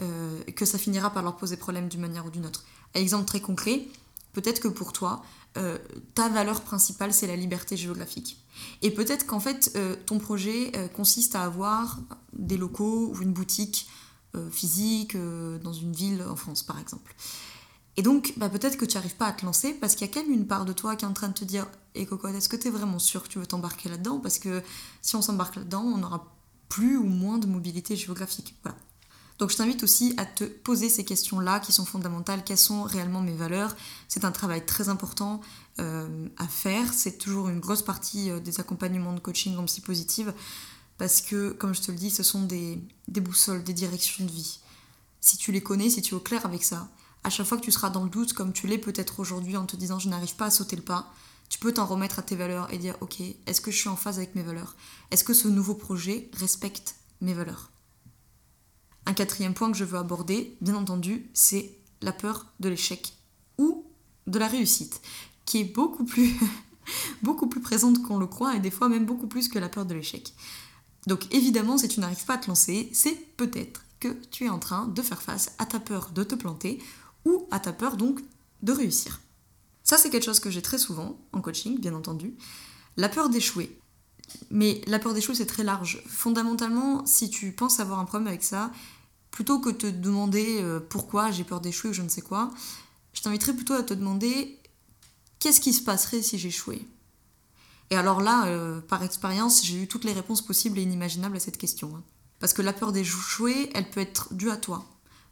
euh, 0.00 0.42
que 0.56 0.64
ça 0.64 0.78
finira 0.78 1.10
par 1.10 1.22
leur 1.22 1.36
poser 1.36 1.56
problème 1.56 1.88
d'une 1.88 2.00
manière 2.00 2.26
ou 2.26 2.30
d'une 2.30 2.46
autre. 2.46 2.64
Exemple 2.94 3.26
très 3.26 3.40
concret, 3.40 3.86
peut-être 4.32 4.60
que 4.60 4.68
pour 4.68 4.92
toi, 4.92 5.22
euh, 5.56 5.78
ta 6.14 6.28
valeur 6.28 6.60
principale, 6.60 7.12
c'est 7.12 7.26
la 7.26 7.36
liberté 7.36 7.76
géographique. 7.76 8.38
Et 8.82 8.90
peut-être 8.90 9.26
qu'en 9.26 9.40
fait, 9.40 9.72
euh, 9.76 9.96
ton 10.06 10.18
projet 10.18 10.70
euh, 10.76 10.88
consiste 10.88 11.34
à 11.34 11.42
avoir 11.42 11.98
des 12.32 12.56
locaux 12.56 13.12
ou 13.14 13.22
une 13.22 13.32
boutique 13.32 13.88
physique 14.52 15.16
dans 15.16 15.72
une 15.72 15.92
ville 15.92 16.22
en 16.22 16.36
France, 16.36 16.62
par 16.62 16.78
exemple. 16.78 17.16
Et 17.96 18.02
donc, 18.02 18.32
bah, 18.36 18.48
peut-être 18.48 18.76
que 18.76 18.84
tu 18.84 18.96
n'arrives 18.96 19.16
pas 19.16 19.26
à 19.26 19.32
te 19.32 19.44
lancer 19.44 19.74
parce 19.74 19.96
qu'il 19.96 20.06
y 20.06 20.10
a 20.10 20.14
quand 20.14 20.22
même 20.22 20.32
une 20.32 20.46
part 20.46 20.64
de 20.64 20.72
toi 20.72 20.94
qui 20.94 21.04
est 21.04 21.08
en 21.08 21.12
train 21.12 21.26
de 21.26 21.34
te 21.34 21.44
dire 21.44 21.66
Et 21.96 22.06
eh, 22.08 22.28
est-ce 22.36 22.48
que 22.48 22.54
tu 22.54 22.68
es 22.68 22.70
vraiment 22.70 23.00
sûr 23.00 23.24
que 23.24 23.28
tu 23.28 23.40
veux 23.40 23.46
t'embarquer 23.46 23.88
là-dedans? 23.88 24.20
Parce 24.20 24.38
que 24.38 24.62
si 25.02 25.16
on 25.16 25.22
s'embarque 25.22 25.56
là-dedans, 25.56 25.82
on 25.82 26.00
aura 26.04 26.32
plus 26.68 26.96
ou 26.96 27.02
moins 27.02 27.38
de 27.38 27.48
mobilité 27.48 27.96
géographique. 27.96 28.54
Voilà. 28.62 28.78
Donc 29.40 29.48
je 29.50 29.56
t'invite 29.56 29.82
aussi 29.82 30.12
à 30.18 30.26
te 30.26 30.44
poser 30.44 30.90
ces 30.90 31.02
questions-là 31.02 31.60
qui 31.60 31.72
sont 31.72 31.86
fondamentales. 31.86 32.44
Quelles 32.44 32.58
sont 32.58 32.82
réellement 32.82 33.22
mes 33.22 33.34
valeurs 33.34 33.74
C'est 34.06 34.26
un 34.26 34.32
travail 34.32 34.66
très 34.66 34.90
important 34.90 35.40
euh, 35.78 36.28
à 36.36 36.46
faire. 36.46 36.92
C'est 36.92 37.16
toujours 37.16 37.48
une 37.48 37.58
grosse 37.58 37.80
partie 37.80 38.30
euh, 38.30 38.38
des 38.38 38.60
accompagnements 38.60 39.14
de 39.14 39.18
coaching 39.18 39.56
en 39.56 39.64
psy 39.64 39.80
positive 39.80 40.34
parce 40.98 41.22
que, 41.22 41.52
comme 41.52 41.74
je 41.74 41.80
te 41.80 41.90
le 41.90 41.96
dis, 41.96 42.10
ce 42.10 42.22
sont 42.22 42.42
des, 42.42 42.78
des 43.08 43.22
boussoles, 43.22 43.64
des 43.64 43.72
directions 43.72 44.26
de 44.26 44.30
vie. 44.30 44.60
Si 45.22 45.38
tu 45.38 45.52
les 45.52 45.62
connais, 45.62 45.88
si 45.88 46.02
tu 46.02 46.12
es 46.12 46.16
au 46.18 46.20
clair 46.20 46.44
avec 46.44 46.62
ça, 46.62 46.90
à 47.24 47.30
chaque 47.30 47.46
fois 47.46 47.56
que 47.56 47.64
tu 47.64 47.72
seras 47.72 47.88
dans 47.88 48.04
le 48.04 48.10
doute, 48.10 48.34
comme 48.34 48.52
tu 48.52 48.66
l'es 48.66 48.76
peut-être 48.76 49.20
aujourd'hui 49.20 49.56
en 49.56 49.64
te 49.64 49.74
disant 49.74 49.98
je 49.98 50.10
n'arrive 50.10 50.36
pas 50.36 50.46
à 50.46 50.50
sauter 50.50 50.76
le 50.76 50.82
pas, 50.82 51.10
tu 51.48 51.58
peux 51.58 51.72
t'en 51.72 51.86
remettre 51.86 52.18
à 52.18 52.22
tes 52.22 52.36
valeurs 52.36 52.70
et 52.74 52.76
dire 52.76 52.98
ok, 53.00 53.22
est-ce 53.46 53.62
que 53.62 53.70
je 53.70 53.78
suis 53.78 53.88
en 53.88 53.96
phase 53.96 54.18
avec 54.18 54.34
mes 54.34 54.42
valeurs? 54.42 54.76
Est-ce 55.10 55.24
que 55.24 55.32
ce 55.32 55.48
nouveau 55.48 55.74
projet 55.74 56.30
respecte 56.34 56.96
mes 57.22 57.32
valeurs? 57.32 57.70
Un 59.10 59.14
quatrième 59.14 59.54
point 59.54 59.72
que 59.72 59.76
je 59.76 59.84
veux 59.84 59.98
aborder, 59.98 60.56
bien 60.60 60.76
entendu, 60.76 61.28
c'est 61.34 61.76
la 62.00 62.12
peur 62.12 62.46
de 62.60 62.68
l'échec 62.68 63.12
ou 63.58 63.84
de 64.28 64.38
la 64.38 64.46
réussite, 64.46 65.00
qui 65.44 65.58
est 65.58 65.64
beaucoup 65.64 66.04
plus, 66.04 66.38
beaucoup 67.22 67.48
plus 67.48 67.60
présente 67.60 68.00
qu'on 68.02 68.18
le 68.18 68.28
croit 68.28 68.54
et 68.54 68.60
des 68.60 68.70
fois 68.70 68.88
même 68.88 69.04
beaucoup 69.04 69.26
plus 69.26 69.48
que 69.48 69.58
la 69.58 69.68
peur 69.68 69.84
de 69.84 69.94
l'échec. 69.94 70.32
Donc 71.08 71.26
évidemment, 71.34 71.76
si 71.76 71.88
tu 71.88 71.98
n'arrives 71.98 72.24
pas 72.24 72.34
à 72.34 72.38
te 72.38 72.46
lancer, 72.46 72.88
c'est 72.92 73.16
peut-être 73.36 73.82
que 73.98 74.16
tu 74.30 74.44
es 74.44 74.48
en 74.48 74.60
train 74.60 74.86
de 74.86 75.02
faire 75.02 75.20
face 75.20 75.52
à 75.58 75.66
ta 75.66 75.80
peur 75.80 76.10
de 76.14 76.22
te 76.22 76.36
planter 76.36 76.80
ou 77.24 77.48
à 77.50 77.58
ta 77.58 77.72
peur 77.72 77.96
donc 77.96 78.20
de 78.62 78.72
réussir. 78.72 79.20
Ça, 79.82 79.98
c'est 79.98 80.10
quelque 80.10 80.24
chose 80.24 80.40
que 80.40 80.50
j'ai 80.50 80.62
très 80.62 80.78
souvent 80.78 81.18
en 81.32 81.40
coaching, 81.40 81.80
bien 81.80 81.94
entendu. 81.94 82.36
La 82.96 83.08
peur 83.08 83.28
d'échouer. 83.28 83.76
Mais 84.50 84.82
la 84.86 85.00
peur 85.00 85.14
d'échouer, 85.14 85.34
c'est 85.34 85.46
très 85.46 85.64
large. 85.64 86.00
Fondamentalement, 86.06 87.04
si 87.06 87.28
tu 87.28 87.50
penses 87.50 87.80
avoir 87.80 87.98
un 87.98 88.04
problème 88.04 88.28
avec 88.28 88.44
ça, 88.44 88.70
plutôt 89.30 89.60
que 89.60 89.70
de 89.70 89.76
te 89.76 89.86
demander 89.86 90.60
euh, 90.60 90.80
pourquoi 90.80 91.30
j'ai 91.30 91.44
peur 91.44 91.60
d'échouer 91.60 91.90
ou 91.90 91.92
je 91.92 92.02
ne 92.02 92.08
sais 92.08 92.22
quoi, 92.22 92.50
je 93.12 93.22
t'inviterais 93.22 93.54
plutôt 93.54 93.74
à 93.74 93.82
te 93.82 93.94
demander 93.94 94.58
qu'est-ce 95.38 95.60
qui 95.60 95.72
se 95.72 95.82
passerait 95.82 96.22
si 96.22 96.38
j'échouais? 96.38 96.82
Et 97.90 97.96
alors 97.96 98.20
là, 98.20 98.46
euh, 98.46 98.80
par 98.80 99.02
expérience, 99.02 99.64
j'ai 99.64 99.82
eu 99.82 99.88
toutes 99.88 100.04
les 100.04 100.12
réponses 100.12 100.42
possibles 100.42 100.78
et 100.78 100.82
inimaginables 100.82 101.36
à 101.36 101.40
cette 101.40 101.58
question. 101.58 101.92
Hein. 101.96 102.02
Parce 102.38 102.52
que 102.52 102.62
la 102.62 102.72
peur 102.72 102.92
d'échouer, 102.92 103.70
elle 103.74 103.90
peut 103.90 104.00
être 104.00 104.32
due 104.32 104.50
à 104.50 104.56
toi, 104.56 104.84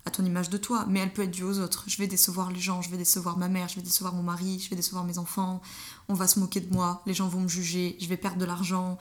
à 0.05 0.11
ton 0.11 0.25
image 0.25 0.50
de 0.50 0.59
toi, 0.59 0.85
mais 0.88 0.99
elle 1.00 1.12
peut 1.12 1.23
être 1.23 1.31
due 1.31 1.45
aux 1.45 1.61
autres. 1.61 1.85
Je 1.87 1.97
vais 1.99 2.09
décevoir 2.09 2.50
les 2.50 2.61
gens, 2.61 2.83
je 2.83 2.90
vais 2.90 2.97
décevoir 2.97 3.38
ma 3.38 3.49
mère, 3.49 3.69
je 3.69 3.76
vais 3.76 3.83
décevoir 3.83 4.12
mon 4.12 4.23
mari, 4.23 4.59
je 4.59 4.69
vais 4.71 4.76
décevoir 4.76 5.05
mes 5.05 5.19
enfants, 5.19 5.62
on 6.09 6.14
va 6.14 6.26
se 6.26 6.40
moquer 6.40 6.61
de 6.61 6.73
moi, 6.73 7.02
les 7.07 7.14
gens 7.14 7.28
vont 7.28 7.40
me 7.40 7.49
juger, 7.49 7.97
je 8.00 8.07
vais 8.09 8.17
perdre 8.17 8.38
de 8.38 8.45
l'argent, 8.45 8.99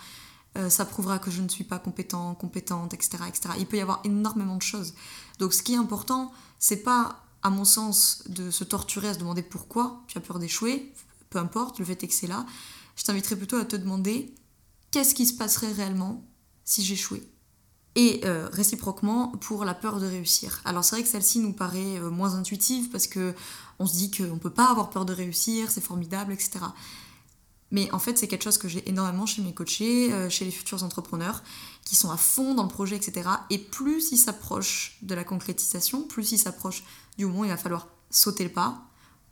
euh, 0.58 0.70
ça 0.70 0.86
prouvera 0.86 1.20
que 1.20 1.32
je 1.32 1.42
ne 1.42 1.48
suis 1.48 1.64
pas 1.64 1.80
compétent, 1.80 2.34
compétente, 2.36 2.94
etc., 2.94 3.18
etc. 3.28 3.50
Il 3.60 3.68
peut 3.68 3.78
y 3.78 3.82
avoir 3.82 4.02
énormément 4.04 4.56
de 4.56 4.62
choses. 4.62 4.94
Donc 5.40 5.54
ce 5.54 5.62
qui 5.62 5.74
est 5.74 5.78
important, 5.78 6.32
c'est 6.60 6.84
pas, 6.84 7.24
à 7.44 7.50
mon 7.50 7.66
sens, 7.66 8.24
de 8.28 8.52
se 8.52 8.64
torturer 8.64 9.10
à 9.10 9.14
se 9.14 9.20
demander 9.20 9.44
pourquoi 9.44 10.02
tu 10.08 10.18
as 10.18 10.22
peur 10.22 10.40
d'échouer, 10.40 10.94
peu 11.30 11.40
importe, 11.40 11.80
le 11.80 11.86
fait 11.86 12.04
est 12.04 12.08
que 12.08 12.14
c'est 12.14 12.28
là. 12.28 12.46
Je 12.96 13.04
t'inviterai 13.04 13.36
plutôt 13.36 13.58
à 13.58 13.66
te 13.66 13.76
demander 13.76 14.34
qu'est-ce 14.92 15.14
qui 15.14 15.26
se 15.26 15.34
passerait 15.34 15.72
réellement 15.72 16.26
si 16.64 16.84
j'échouais 16.84 17.24
et 17.96 18.22
euh, 18.26 18.48
réciproquement 18.52 19.30
pour 19.42 19.66
la 19.66 19.74
peur 19.74 20.00
de 20.00 20.06
réussir. 20.06 20.62
Alors 20.66 20.84
c'est 20.84 20.96
vrai 20.96 21.04
que 21.04 21.10
celle-ci 21.10 21.40
nous 21.40 21.52
paraît 21.52 21.98
euh, 21.98 22.12
moins 22.12 22.36
intuitive 22.36 22.90
parce 22.90 23.08
que 23.08 23.34
on 23.80 23.88
se 23.88 23.96
dit 23.96 24.12
qu'on 24.12 24.36
ne 24.36 24.40
peut 24.40 24.52
pas 24.52 24.70
avoir 24.70 24.92
peur 24.92 25.04
de 25.04 25.14
réussir, 25.14 25.72
c'est 25.72 25.82
formidable, 25.82 26.32
etc. 26.32 26.60
Mais 27.72 27.92
en 27.92 28.00
fait, 28.00 28.18
c'est 28.18 28.28
quelque 28.28 28.44
chose 28.44 28.58
que 28.58 28.68
j'ai 28.68 28.88
énormément 28.90 29.26
chez 29.26 29.42
mes 29.42 29.54
coachés, 29.54 30.14
euh, 30.14 30.30
chez 30.30 30.46
les 30.46 30.52
futurs 30.52 30.84
entrepreneurs, 30.84 31.44
qui 31.84 31.96
sont 31.96 32.12
à 32.12 32.18
fond 32.18 32.54
dans 32.54 32.64
le 32.64 32.70
projet, 32.70 32.96
etc. 32.96 33.30
Et 33.50 33.58
plus 33.58 34.12
ils 34.12 34.18
s'approchent 34.18 34.98
de 35.02 35.16
la 35.16 35.24
concrétisation, 35.24 36.04
plus 36.04 36.32
ils 36.32 36.38
s'approchent 36.38 36.84
du 37.18 37.26
moment 37.26 37.40
où 37.42 37.46
il 37.46 37.50
va 37.50 37.58
falloir 37.58 37.88
sauter 38.10 38.44
le 38.44 38.52
pas, 38.52 38.82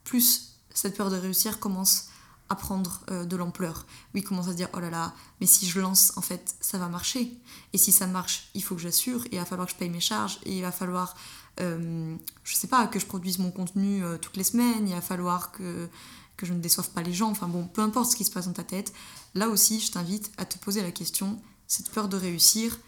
plus 0.04 0.56
cette 0.74 0.98
peur 0.98 1.10
de 1.10 1.16
réussir 1.16 1.60
commence 1.60 2.10
à 2.50 2.56
prendre 2.56 3.02
euh, 3.10 3.26
de 3.26 3.36
l'ampleur. 3.36 3.86
Oui, 4.14 4.22
commence 4.22 4.48
à 4.48 4.52
se 4.52 4.56
dire 4.56 4.70
oh 4.74 4.80
là 4.80 4.90
là, 4.90 5.14
mais 5.42 5.48
si 5.48 5.68
je 5.68 5.80
lance, 5.80 6.14
en 6.16 6.22
fait, 6.22 6.56
ça 6.60 6.78
va 6.78 6.88
marcher. 6.88 7.32
Et 7.74 7.78
si 7.78 7.92
ça 7.92 8.06
marche, 8.06 8.50
il 8.54 8.64
faut 8.64 8.76
que 8.76 8.82
j'assure, 8.82 9.26
et 9.26 9.30
il 9.34 9.40
va 9.40 9.46
falloir 9.46 9.68
que 9.68 9.74
je 9.74 9.78
paye 9.78 9.90
mes 9.90 10.00
charges, 10.00 10.40
et 10.44 10.58
il 10.58 10.62
va 10.62 10.72
falloir, 10.72 11.16
euh, 11.60 12.16
je 12.44 12.56
sais 12.56 12.68
pas, 12.68 12.86
que 12.88 13.00
je 13.00 13.06
produise 13.06 13.40
mon 13.40 13.52
contenu 13.52 14.04
euh, 14.04 14.18
toutes 14.18 14.38
les 14.38 14.44
semaines, 14.44 14.88
il 14.88 14.94
va 14.94 15.02
falloir 15.02 15.52
que, 15.52 15.90
que 16.38 16.46
je 16.46 16.54
ne 16.54 16.60
déçoive 16.60 16.90
pas 16.92 17.02
les 17.02 17.14
gens, 17.14 17.30
enfin 17.30 17.48
bon, 17.48 17.68
peu 17.68 17.82
importe 17.82 18.12
ce 18.12 18.16
qui 18.16 18.26
se 18.26 18.32
passe 18.32 18.48
dans 18.48 18.54
ta 18.54 18.64
tête. 18.64 18.94
Là 19.34 19.50
aussi, 19.50 19.80
je 19.80 19.92
t'invite 19.92 20.32
à 20.38 20.46
te 20.46 20.58
poser 20.58 20.82
la 20.82 20.92
question 20.92 21.40
cette 21.68 21.90
peur 21.90 22.10
de 22.10 22.18
réussir, 22.18 22.80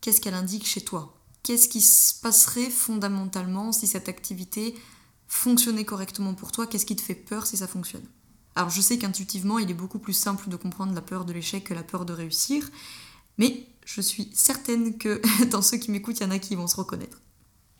qu'est-ce 0.00 0.20
qu'elle 0.20 0.34
indique 0.34 0.66
chez 0.66 0.82
toi? 0.82 1.14
Qu'est-ce 1.42 1.68
qui 1.68 1.80
se 1.80 2.14
passerait 2.20 2.70
fondamentalement 2.70 3.72
si 3.72 3.86
cette 3.86 4.08
activité 4.08 4.74
fonctionnait 5.28 5.84
correctement 5.84 6.34
pour 6.34 6.52
toi? 6.52 6.66
Qu'est-ce 6.66 6.86
qui 6.86 6.96
te 6.96 7.02
fait 7.02 7.14
peur 7.14 7.46
si 7.46 7.56
ça 7.56 7.66
fonctionne? 7.66 8.04
Alors 8.54 8.70
je 8.70 8.80
sais 8.80 8.98
qu'intuitivement, 8.98 9.58
il 9.58 9.70
est 9.70 9.74
beaucoup 9.74 9.98
plus 9.98 10.12
simple 10.12 10.48
de 10.48 10.56
comprendre 10.56 10.94
la 10.94 11.00
peur 11.00 11.24
de 11.24 11.32
l'échec 11.32 11.64
que 11.64 11.74
la 11.74 11.84
peur 11.84 12.04
de 12.04 12.12
réussir, 12.12 12.68
mais 13.38 13.66
je 13.84 14.00
suis 14.00 14.30
certaine 14.34 14.98
que 14.98 15.22
dans 15.50 15.62
ceux 15.62 15.78
qui 15.78 15.90
m'écoutent, 15.90 16.20
il 16.20 16.24
y 16.24 16.26
en 16.26 16.32
a 16.32 16.38
qui 16.38 16.54
vont 16.54 16.66
se 16.66 16.76
reconnaître. 16.76 17.20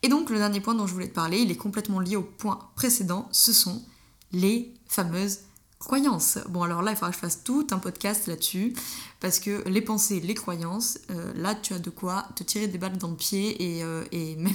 Et 0.01 0.07
donc 0.07 0.29
le 0.29 0.37
dernier 0.37 0.61
point 0.61 0.75
dont 0.75 0.87
je 0.87 0.93
voulais 0.93 1.09
te 1.09 1.13
parler, 1.13 1.39
il 1.39 1.51
est 1.51 1.57
complètement 1.57 1.99
lié 1.99 2.15
au 2.15 2.23
point 2.23 2.71
précédent, 2.75 3.27
ce 3.31 3.51
sont 3.51 3.83
les 4.31 4.73
fameuses 4.89 5.39
croyances. 5.79 6.39
Bon 6.49 6.63
alors 6.63 6.81
là, 6.81 6.91
il 6.91 6.95
faudra 6.95 7.11
que 7.11 7.15
je 7.15 7.21
fasse 7.21 7.43
tout 7.45 7.65
un 7.71 7.79
podcast 7.79 8.27
là-dessus, 8.27 8.75
parce 9.21 9.39
que 9.39 9.65
les 9.69 9.81
pensées, 9.81 10.19
les 10.19 10.33
croyances, 10.33 10.99
euh, 11.11 11.31
là 11.35 11.55
tu 11.55 11.73
as 11.73 11.79
de 11.79 11.89
quoi 11.89 12.27
te 12.35 12.43
tirer 12.43 12.67
des 12.67 12.77
balles 12.77 12.97
dans 12.97 13.11
le 13.11 13.15
pied 13.15 13.77
et, 13.77 13.83
euh, 13.85 14.03
et 14.11 14.35
même 14.35 14.51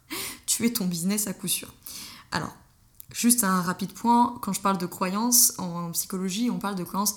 tuer 0.46 0.72
ton 0.72 0.86
business 0.86 1.26
à 1.26 1.32
coup 1.32 1.48
sûr. 1.48 1.74
Alors, 2.30 2.54
Juste 3.12 3.42
un 3.42 3.62
rapide 3.62 3.92
point, 3.92 4.38
quand 4.42 4.52
je 4.52 4.60
parle 4.60 4.76
de 4.76 4.84
croyances 4.86 5.54
en 5.58 5.90
psychologie, 5.92 6.50
on 6.50 6.58
parle 6.58 6.74
de 6.74 6.84
croyances 6.84 7.14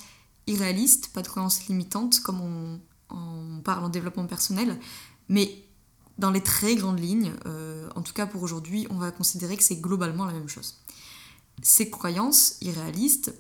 irréalistes, 0.47 1.09
pas 1.09 1.21
de 1.21 1.27
croyances 1.27 1.67
limitantes 1.67 2.21
comme 2.21 2.41
on, 2.41 2.79
parle 3.63 3.83
en 3.83 3.89
développement 3.89 4.25
personnel, 4.25 4.79
mais 5.27 5.63
dans 6.17 6.31
les 6.31 6.41
très 6.41 6.75
grandes 6.75 6.99
lignes, 6.99 7.33
euh, 7.45 7.89
en 7.95 8.01
tout 8.01 8.13
cas 8.13 8.25
pour 8.25 8.41
aujourd'hui, 8.41 8.87
on 8.89 8.95
va 8.95 9.11
considérer 9.11 9.57
que 9.57 9.63
c'est 9.63 9.75
globalement 9.75 10.25
la 10.25 10.31
même 10.31 10.47
chose. 10.47 10.79
Ces 11.61 11.89
croyances 11.89 12.57
irréalistes, 12.61 13.33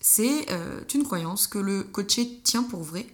c'est 0.00 0.50
euh, 0.50 0.82
une 0.94 1.04
croyance 1.04 1.46
que 1.46 1.58
le 1.58 1.82
coaché 1.82 2.40
tient 2.42 2.62
pour 2.62 2.82
vrai, 2.82 3.06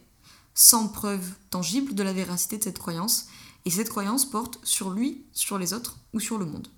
sans 0.55 0.89
preuve 0.89 1.29
tangible 1.51 1.95
de 1.95 2.03
la 2.03 2.13
véracité 2.13 2.59
de 2.59 2.65
cette 2.65 2.79
croyance, 2.79 3.27
et 3.65 3.71
cette 3.71 3.89
croyance 3.89 4.25
porte 4.25 4.59
sur 4.63 4.91
lui, 4.91 5.25
sur 5.33 5.59
les 5.59 5.73
autres 5.73 5.97
ou 6.13 6.21
sur 6.21 6.39
le 6.39 6.47
monde. 6.47 6.69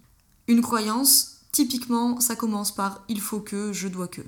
Une 0.49 0.63
croyance 0.63 1.37
Typiquement, 1.57 2.21
ça 2.21 2.37
commence 2.37 2.71
par 2.71 3.03
il 3.09 3.19
faut 3.19 3.41
que, 3.41 3.73
je 3.73 3.89
dois 3.89 4.09
que. 4.09 4.21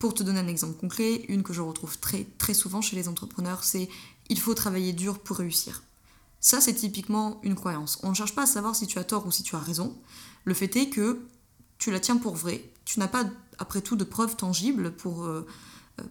Pour 0.00 0.14
te 0.14 0.24
donner 0.24 0.40
un 0.40 0.48
exemple 0.48 0.80
concret, 0.80 1.24
une 1.28 1.44
que 1.44 1.52
je 1.52 1.60
retrouve 1.60 1.96
très, 2.00 2.26
très 2.38 2.54
souvent 2.54 2.80
chez 2.80 2.96
les 2.96 3.06
entrepreneurs, 3.06 3.62
c'est 3.62 3.88
il 4.28 4.40
faut 4.40 4.52
travailler 4.52 4.92
dur 4.92 5.20
pour 5.20 5.36
réussir. 5.36 5.84
Ça, 6.40 6.60
c'est 6.60 6.74
typiquement 6.74 7.38
une 7.44 7.54
croyance. 7.54 8.00
On 8.02 8.08
ne 8.08 8.14
cherche 8.14 8.34
pas 8.34 8.42
à 8.42 8.46
savoir 8.46 8.74
si 8.74 8.88
tu 8.88 8.98
as 8.98 9.04
tort 9.04 9.24
ou 9.28 9.30
si 9.30 9.44
tu 9.44 9.54
as 9.54 9.60
raison. 9.60 9.96
Le 10.44 10.54
fait 10.54 10.74
est 10.74 10.88
que 10.88 11.20
tu 11.78 11.92
la 11.92 12.00
tiens 12.00 12.16
pour 12.16 12.34
vrai. 12.34 12.68
Tu 12.92 12.98
n'as 12.98 13.08
pas, 13.08 13.24
après 13.56 13.80
tout, 13.80 13.96
de 13.96 14.04
preuves 14.04 14.36
tangibles 14.36 14.94
pour 14.94 15.24
euh, 15.24 15.46
euh, 15.98 16.04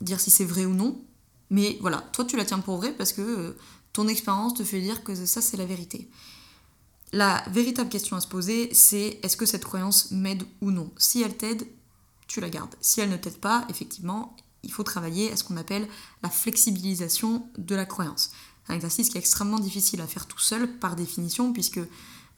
dire 0.00 0.18
si 0.18 0.30
c'est 0.30 0.46
vrai 0.46 0.64
ou 0.64 0.72
non. 0.72 1.04
Mais 1.50 1.76
voilà, 1.82 1.98
toi, 2.14 2.24
tu 2.24 2.38
la 2.38 2.46
tiens 2.46 2.60
pour 2.60 2.78
vrai 2.78 2.94
parce 2.94 3.12
que 3.12 3.20
euh, 3.20 3.56
ton 3.92 4.08
expérience 4.08 4.54
te 4.54 4.64
fait 4.64 4.80
dire 4.80 5.04
que 5.04 5.14
ça, 5.14 5.42
c'est 5.42 5.58
la 5.58 5.66
vérité. 5.66 6.08
La 7.12 7.44
véritable 7.50 7.90
question 7.90 8.16
à 8.16 8.22
se 8.22 8.28
poser, 8.28 8.72
c'est 8.72 9.20
est-ce 9.22 9.36
que 9.36 9.44
cette 9.44 9.62
croyance 9.62 10.10
m'aide 10.10 10.44
ou 10.62 10.70
non? 10.70 10.90
Si 10.96 11.20
elle 11.20 11.36
t'aide, 11.36 11.66
tu 12.28 12.40
la 12.40 12.48
gardes. 12.48 12.74
Si 12.80 13.02
elle 13.02 13.10
ne 13.10 13.18
t'aide 13.18 13.36
pas, 13.36 13.66
effectivement, 13.68 14.34
il 14.62 14.72
faut 14.72 14.84
travailler 14.84 15.30
à 15.32 15.36
ce 15.36 15.44
qu'on 15.44 15.58
appelle 15.58 15.86
la 16.22 16.30
flexibilisation 16.30 17.46
de 17.58 17.74
la 17.74 17.84
croyance. 17.84 18.30
Un 18.68 18.74
exercice 18.76 19.10
qui 19.10 19.18
est 19.18 19.20
extrêmement 19.20 19.58
difficile 19.58 20.00
à 20.00 20.06
faire 20.06 20.26
tout 20.26 20.38
seul 20.38 20.78
par 20.78 20.96
définition, 20.96 21.52
puisque 21.52 21.80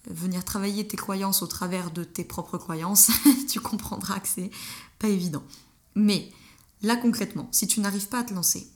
venir 0.06 0.44
travailler 0.44 0.86
tes 0.86 0.96
croyances 0.96 1.42
au 1.42 1.46
travers 1.46 1.90
de 1.90 2.04
tes 2.04 2.24
propres 2.24 2.58
croyances, 2.58 3.10
tu 3.50 3.60
comprendras 3.60 4.20
que 4.20 4.28
c'est 4.28 4.50
pas 4.98 5.08
évident. 5.08 5.42
Mais 5.94 6.30
là 6.82 6.96
concrètement, 6.96 7.48
si 7.52 7.66
tu 7.66 7.80
n'arrives 7.80 8.08
pas 8.08 8.20
à 8.20 8.24
te 8.24 8.34
lancer, 8.34 8.68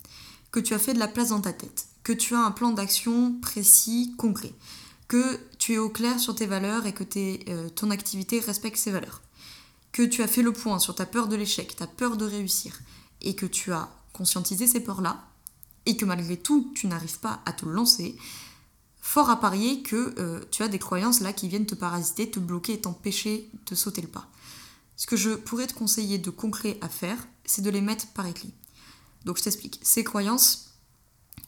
que 0.51 0.61
tu 0.61 0.75
as 0.75 0.79
fait 0.79 0.95
de 0.95 0.99
la 0.99 1.09
place 1.09 1.29
dans 1.29 1.41
ta 1.41 1.53
tête, 1.53 1.88
que 2.03 2.12
tu 2.12 2.35
as 2.35 2.41
un 2.41 2.51
plan 2.51 2.71
d'action 2.71 3.38
précis, 3.41 4.14
concret, 4.17 4.55
que 5.09 5.38
tu 5.59 5.75
es 5.75 5.79
au 5.79 5.88
clair 5.88 6.19
sur 6.21 6.35
tes 6.35 6.47
valeurs 6.47 6.87
et 6.87 6.93
que 6.93 7.05
euh, 7.17 7.69
ton 7.71 7.91
activité 7.91 8.41
respecte 8.41 8.79
ces 8.79 8.91
valeurs, 8.91 9.23
que 9.93 10.03
tu 10.03 10.23
as 10.23 10.29
fait 10.29 10.43
le 10.43 10.53
point 10.53 10.79
sur 10.79 10.95
ta 10.95 11.07
peur 11.07 11.29
de 11.29 11.37
l'échec, 11.37 11.77
ta 11.77 11.87
peur 11.87 12.17
de 12.17 12.25
réussir, 12.25 12.79
et 13.21 13.35
que 13.35 13.47
tu 13.47 13.73
as 13.73 13.91
conscientisé 14.12 14.67
ces 14.67 14.81
peurs-là, 14.81 15.25
et 15.87 15.97
que 15.97 16.05
malgré 16.05 16.37
tout 16.37 16.73
tu 16.75 16.87
n'arrives 16.87 17.19
pas 17.19 17.41
à 17.47 17.53
te 17.53 17.64
lancer, 17.64 18.17
fort 19.09 19.31
à 19.31 19.40
parier 19.40 19.83
que 19.83 20.14
euh, 20.18 20.44
tu 20.51 20.62
as 20.62 20.68
des 20.68 20.79
croyances 20.79 21.21
là 21.21 21.33
qui 21.33 21.49
viennent 21.49 21.64
te 21.64 21.75
parasiter, 21.75 22.31
te 22.31 22.38
bloquer 22.38 22.75
et 22.75 22.81
t'empêcher 22.83 23.51
de 23.64 23.75
sauter 23.75 24.03
le 24.03 24.09
pas. 24.09 24.29
Ce 24.97 25.07
que 25.07 25.16
je 25.16 25.31
pourrais 25.31 25.66
te 25.66 25.73
conseiller 25.73 26.18
de 26.18 26.29
concret 26.29 26.77
à 26.83 26.90
faire, 26.90 27.16
c'est 27.47 27.62
de 27.62 27.71
les 27.71 27.81
mettre 27.81 28.07
par 28.09 28.27
écrit. 28.27 28.53
Donc 29.25 29.38
je 29.38 29.44
t'explique. 29.44 29.81
Ces 29.83 30.05
croyances, 30.05 30.75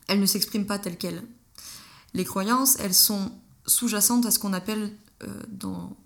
elles 0.09 0.20
ne 0.20 0.25
s'expriment 0.25 0.64
pas 0.64 0.79
telles 0.79 0.96
quelles. 0.96 1.23
Les 2.14 2.25
croyances, 2.25 2.77
elles 2.81 2.94
sont 2.94 3.31
sous-jacente 3.66 4.25
à 4.25 4.31
ce 4.31 4.38
qu'on 4.38 4.55
appelle 4.55 4.96
euh, 5.23 5.42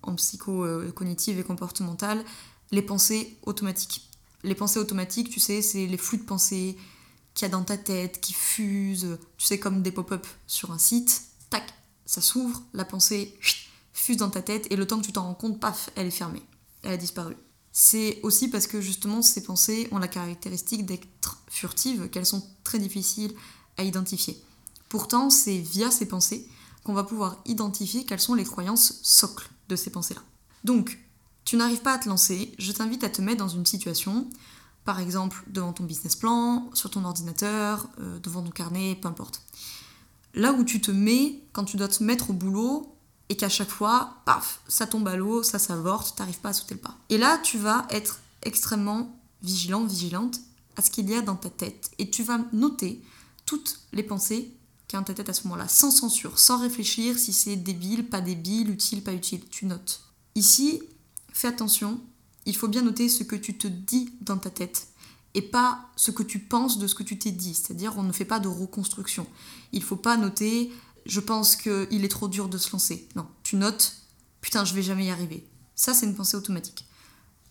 en 0.03 0.15
psycho-cognitive 0.17 1.39
et 1.39 1.45
comportementale 1.45 2.25
les 2.73 2.83
pensées 2.83 3.39
automatiques. 3.45 4.11
Les 4.43 4.57
pensées 4.57 4.81
automatiques, 4.81 5.31
tu 5.31 5.39
sais, 5.39 5.63
c'est 5.63 5.87
les 5.87 5.99
flux 5.99 6.19
de 6.19 6.25
pensées 6.25 6.77
qu'il 7.33 7.47
y 7.47 7.49
a 7.49 7.53
dans 7.53 7.63
ta 7.63 7.77
tête, 7.77 8.21
qui 8.21 8.33
fusent, 8.33 9.19
tu 9.39 9.47
sais, 9.47 9.61
comme 9.61 9.83
des 9.83 9.93
pop-up 9.93 10.27
sur 10.49 10.73
un 10.73 10.79
site. 10.79 11.23
Tac, 11.51 11.73
ça 12.07 12.21
s'ouvre, 12.21 12.63
la 12.73 12.85
pensée 12.85 13.39
fuse 13.93 14.17
dans 14.17 14.31
ta 14.31 14.43
tête, 14.43 14.67
et 14.71 14.77
le 14.77 14.87
temps 14.87 15.01
que 15.01 15.07
tu 15.07 15.13
t'en 15.13 15.25
rends 15.25 15.35
compte, 15.35 15.61
paf, 15.61 15.91
elle 15.97 16.07
est 16.07 16.11
fermée. 16.11 16.43
Elle 16.83 16.93
a 16.93 16.97
disparu. 16.97 17.37
C'est 17.73 18.21
aussi 18.23 18.49
parce 18.49 18.69
que 18.69 18.81
justement 18.81 19.21
ces 19.21 19.43
pensées 19.43 19.89
ont 19.91 19.99
la 19.99 20.07
caractéristique 20.07 20.87
d'être 20.87 21.39
furtives, 21.49 22.09
qu'elles 22.09 22.27
sont 22.27 22.47
très 22.63 22.79
difficiles 22.79 23.35
à 23.77 23.83
identifier. 23.83 24.41
Pourtant, 24.89 25.29
c'est 25.29 25.59
via 25.59 25.91
ces 25.91 26.07
pensées 26.07 26.49
qu'on 26.85 26.93
va 26.93 27.03
pouvoir 27.03 27.39
identifier 27.47 28.05
quelles 28.05 28.21
sont 28.21 28.35
les 28.35 28.45
croyances 28.45 29.01
socles 29.03 29.49
de 29.69 29.75
ces 29.75 29.91
pensées-là. 29.91 30.23
Donc, 30.63 30.99
tu 31.45 31.57
n'arrives 31.57 31.83
pas 31.83 31.95
à 31.95 31.99
te 31.99 32.09
lancer, 32.09 32.55
je 32.59 32.71
t'invite 32.71 33.03
à 33.03 33.11
te 33.11 33.21
mettre 33.21 33.39
dans 33.39 33.49
une 33.49 33.67
situation, 33.67 34.29
par 34.85 35.01
exemple 35.01 35.43
devant 35.49 35.73
ton 35.73 35.85
business 35.85 36.15
plan, 36.15 36.71
sur 36.75 36.91
ton 36.91 37.05
ordinateur, 37.05 37.89
euh, 37.99 38.19
devant 38.21 38.43
ton 38.43 38.51
carnet, 38.51 38.97
peu 39.01 39.09
importe. 39.09 39.43
Là 40.35 40.53
où 40.53 40.65
tu 40.65 40.81
te 40.81 40.91
mets 40.91 41.43
quand 41.53 41.65
tu 41.65 41.77
dois 41.77 41.89
te 41.89 42.03
mettre 42.03 42.31
au 42.31 42.33
boulot 42.33 42.97
et 43.29 43.37
qu'à 43.37 43.49
chaque 43.49 43.71
fois, 43.71 44.17
paf, 44.27 44.61
ça 44.69 44.87
tombe 44.87 45.09
à 45.09 45.17
l'eau, 45.17 45.43
ça 45.43 45.59
s'avorte, 45.59 46.17
t'arrives 46.17 46.41
pas 46.41 46.51
à 46.51 46.53
sauter 46.53 46.75
le 46.75 46.81
pas. 46.81 46.97
Et 47.09 47.19
là, 47.19 47.39
tu 47.39 47.59
vas 47.59 47.87
être 47.91 48.21
extrêmement 48.43 49.19
vigilant, 49.43 49.85
vigilante 49.85 50.41
à 50.77 50.83
ce 50.83 50.91
qu'il 50.91 51.09
y 51.09 51.15
a 51.15 51.23
dans 51.23 51.37
ta 51.37 51.51
tête 51.51 51.91
et 51.99 52.11
tu 52.11 52.23
vas 52.23 52.41
noter 52.53 53.01
toutes 53.47 53.81
les 53.93 54.03
pensées 54.03 54.57
qu'il 54.89 54.97
y 54.97 54.97
a 54.97 55.01
dans 55.01 55.05
ta 55.05 55.15
tête 55.15 55.29
à 55.29 55.33
ce 55.33 55.45
moment-là, 55.45 55.69
sans 55.69 55.91
censure, 55.91 56.39
sans 56.39 56.59
réfléchir 56.59 57.19
si 57.19 57.33
c'est 57.33 57.57
débile, 57.57 58.09
pas 58.09 58.21
débile, 58.21 58.71
utile, 58.71 59.03
pas 59.03 59.13
utile, 59.13 59.45
tu 59.51 59.67
notes. 59.67 60.03
Ici, 60.35 60.83
fais 61.33 61.49
attention, 61.49 62.01
il 62.47 62.57
faut 62.57 62.69
bien 62.69 62.83
noter 62.83 63.09
ce 63.09 63.23
que 63.23 63.37
tu 63.37 63.57
te 63.57 63.69
dis 63.69 64.11
dans 64.21 64.37
ta 64.37 64.51
tête 64.51 64.89
et 65.35 65.43
pas 65.43 65.91
ce 65.97 66.11
que 66.11 66.23
tu 66.23 66.39
penses 66.39 66.79
de 66.79 66.87
ce 66.87 66.95
que 66.95 67.03
tu 67.03 67.19
t'es 67.19 67.33
dit. 67.33 67.55
C'est-à-dire, 67.55 67.95
on 67.97 68.03
ne 68.03 68.13
fait 68.13 68.25
pas 68.25 68.41
de 68.41 68.49
reconstruction. 68.49 69.27
Il 69.73 69.83
faut 69.83 69.97
pas 69.97 70.17
noter 70.17 70.71
je 71.07 71.21
pense 71.21 71.57
qu'il 71.57 72.05
est 72.05 72.09
trop 72.09 72.29
dur 72.29 72.49
de 72.49 72.59
se 72.59 72.73
lancer. 72.73 73.09
Non, 73.15 73.27
tu 73.43 73.57
notes 73.57 73.97
putain, 74.41 74.65
je 74.65 74.75
vais 74.75 74.83
jamais 74.83 75.07
y 75.07 75.11
arriver. 75.11 75.49
Ça, 75.75 75.95
c'est 75.95 76.05
une 76.05 76.15
pensée 76.15 76.37
automatique. 76.37 76.87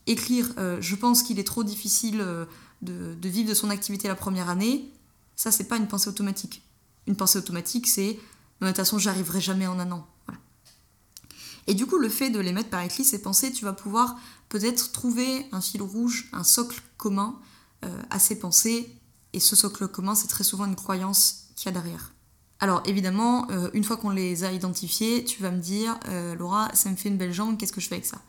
Écrire 0.06 0.52
euh, 0.58 0.78
je 0.80 0.96
pense 0.96 1.24
qu'il 1.24 1.40
est 1.40 1.44
trop 1.44 1.64
difficile 1.64 2.22
euh, 2.22 2.46
de, 2.82 3.30
vivre 3.30 3.50
de 3.50 3.54
son 3.56 3.70
activité 3.70 4.08
la 4.08 4.16
première 4.16 4.50
année, 4.50 4.92
ça, 5.36 5.52
c'est 5.52 5.68
pas 5.68 5.78
une 5.78 5.88
pensée 5.88 6.10
automatique. 6.10 6.62
Une 7.08 7.16
pensée 7.16 7.40
automatique, 7.40 7.88
c'est 7.88 8.20
de 8.62 8.68
toute 8.68 8.76
façon, 8.76 9.00
j'arriverai 9.00 9.42
jamais 9.42 9.68
en 9.68 9.80
un 9.80 9.92
an. 9.92 10.08
Et 11.66 11.74
du 11.74 11.86
coup, 11.86 11.98
le 11.98 12.10
fait 12.10 12.30
de 12.30 12.40
les 12.40 12.54
mettre 12.54 12.70
par 12.70 12.82
écrit, 12.82 13.04
ces 13.04 13.22
pensées, 13.22 13.52
tu 13.52 13.66
vas 13.66 13.74
pouvoir 13.74 14.18
peut-être 14.50 14.92
trouver 14.92 15.48
un 15.52 15.62
fil 15.62 15.82
rouge, 15.82 16.30
un 16.32 16.44
socle 16.44 16.82
commun 16.98 17.40
à 18.10 18.20
ces 18.20 18.40
pensées. 18.40 18.90
Et 19.34 19.40
ce 19.40 19.56
socle 19.56 19.88
commun, 19.88 20.16
c'est 20.16 20.28
très 20.28 20.44
souvent 20.44 20.66
une 20.66 20.76
croyance 20.76 21.48
qu'il 21.56 21.66
y 21.66 21.70
a 21.70 21.72
derrière. 21.72 22.14
Alors 22.60 22.82
évidemment, 22.86 23.46
euh, 23.52 23.70
une 23.74 23.84
fois 23.84 23.98
qu'on 23.98 24.12
les 24.12 24.46
a 24.46 24.54
identifiées, 24.54 25.26
tu 25.26 25.42
vas 25.42 25.52
me 25.52 25.60
dire, 25.60 26.00
euh, 26.08 26.34
Laura, 26.36 26.70
ça 26.74 26.90
me 26.90 26.96
fait 26.96 27.10
une 27.10 27.18
belle 27.18 27.34
jambe, 27.34 27.58
qu'est-ce 27.58 27.74
que 27.74 27.82
je 27.82 27.90
fais 27.90 27.96
avec 27.96 28.06
ça? 28.06 28.22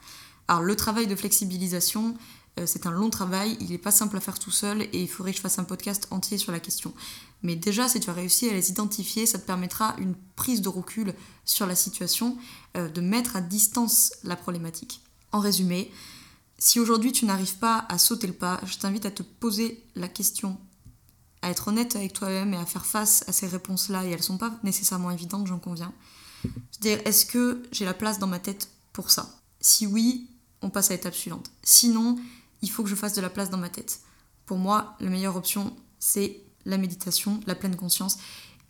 Alors 0.49 0.61
le 0.61 0.75
travail 0.75 1.07
de 1.07 1.15
flexibilisation, 1.15 2.15
c'est 2.65 2.85
un 2.85 2.91
long 2.91 3.09
travail, 3.09 3.57
il 3.59 3.71
n'est 3.71 3.77
pas 3.77 3.91
simple 3.91 4.15
à 4.15 4.21
faire 4.21 4.39
tout 4.39 4.51
seul 4.51 4.83
et 4.83 5.01
il 5.01 5.09
faudrait 5.09 5.31
que 5.31 5.37
je 5.37 5.41
fasse 5.41 5.59
un 5.59 5.65
podcast 5.65 6.07
entier 6.11 6.37
sur 6.37 6.53
la 6.53 6.61
question. 6.61 6.93
Mais 7.43 7.57
déjà, 7.57 7.89
si 7.89 7.99
tu 7.99 8.09
as 8.09 8.13
réussi 8.13 8.47
à 8.49 8.53
les 8.53 8.69
identifier, 8.69 9.25
ça 9.25 9.39
te 9.39 9.45
permettra 9.45 9.93
une 9.97 10.15
prise 10.37 10.61
de 10.61 10.69
recul 10.69 11.13
sur 11.43 11.65
la 11.65 11.75
situation, 11.75 12.37
de 12.75 13.01
mettre 13.01 13.35
à 13.35 13.41
distance 13.41 14.13
la 14.23 14.37
problématique. 14.37 15.01
En 15.33 15.39
résumé, 15.39 15.91
si 16.57 16.79
aujourd'hui 16.79 17.11
tu 17.11 17.25
n'arrives 17.25 17.57
pas 17.57 17.85
à 17.89 17.97
sauter 17.97 18.27
le 18.27 18.33
pas, 18.33 18.59
je 18.65 18.77
t'invite 18.77 19.05
à 19.05 19.11
te 19.11 19.23
poser 19.23 19.83
la 19.95 20.07
question, 20.07 20.57
à 21.41 21.49
être 21.49 21.67
honnête 21.67 21.95
avec 21.95 22.13
toi-même 22.13 22.53
et 22.53 22.57
à 22.57 22.65
faire 22.65 22.85
face 22.85 23.23
à 23.27 23.31
ces 23.31 23.47
réponses-là, 23.47 24.05
et 24.05 24.09
elles 24.09 24.17
ne 24.17 24.23
sont 24.23 24.37
pas 24.37 24.57
nécessairement 24.63 25.11
évidentes, 25.11 25.47
j'en 25.47 25.59
conviens. 25.59 25.93
C'est-à-dire, 26.71 27.01
est-ce 27.05 27.25
que 27.25 27.63
j'ai 27.71 27.85
la 27.85 27.93
place 27.93 28.19
dans 28.19 28.27
ma 28.27 28.39
tête 28.39 28.69
pour 28.93 29.11
ça? 29.11 29.41
Si 29.59 29.85
oui, 29.85 30.29
on 30.61 30.69
passe 30.69 30.91
à 30.91 30.93
l'étape 30.93 31.15
suivante. 31.15 31.51
Sinon, 31.63 32.17
il 32.61 32.71
faut 32.71 32.83
que 32.83 32.89
je 32.89 32.95
fasse 32.95 33.13
de 33.13 33.21
la 33.21 33.29
place 33.29 33.49
dans 33.49 33.57
ma 33.57 33.69
tête. 33.69 33.99
Pour 34.45 34.57
moi, 34.57 34.95
la 34.99 35.09
meilleure 35.09 35.35
option, 35.35 35.75
c'est 35.99 36.41
la 36.65 36.77
méditation, 36.77 37.39
la 37.47 37.55
pleine 37.55 37.75
conscience, 37.75 38.17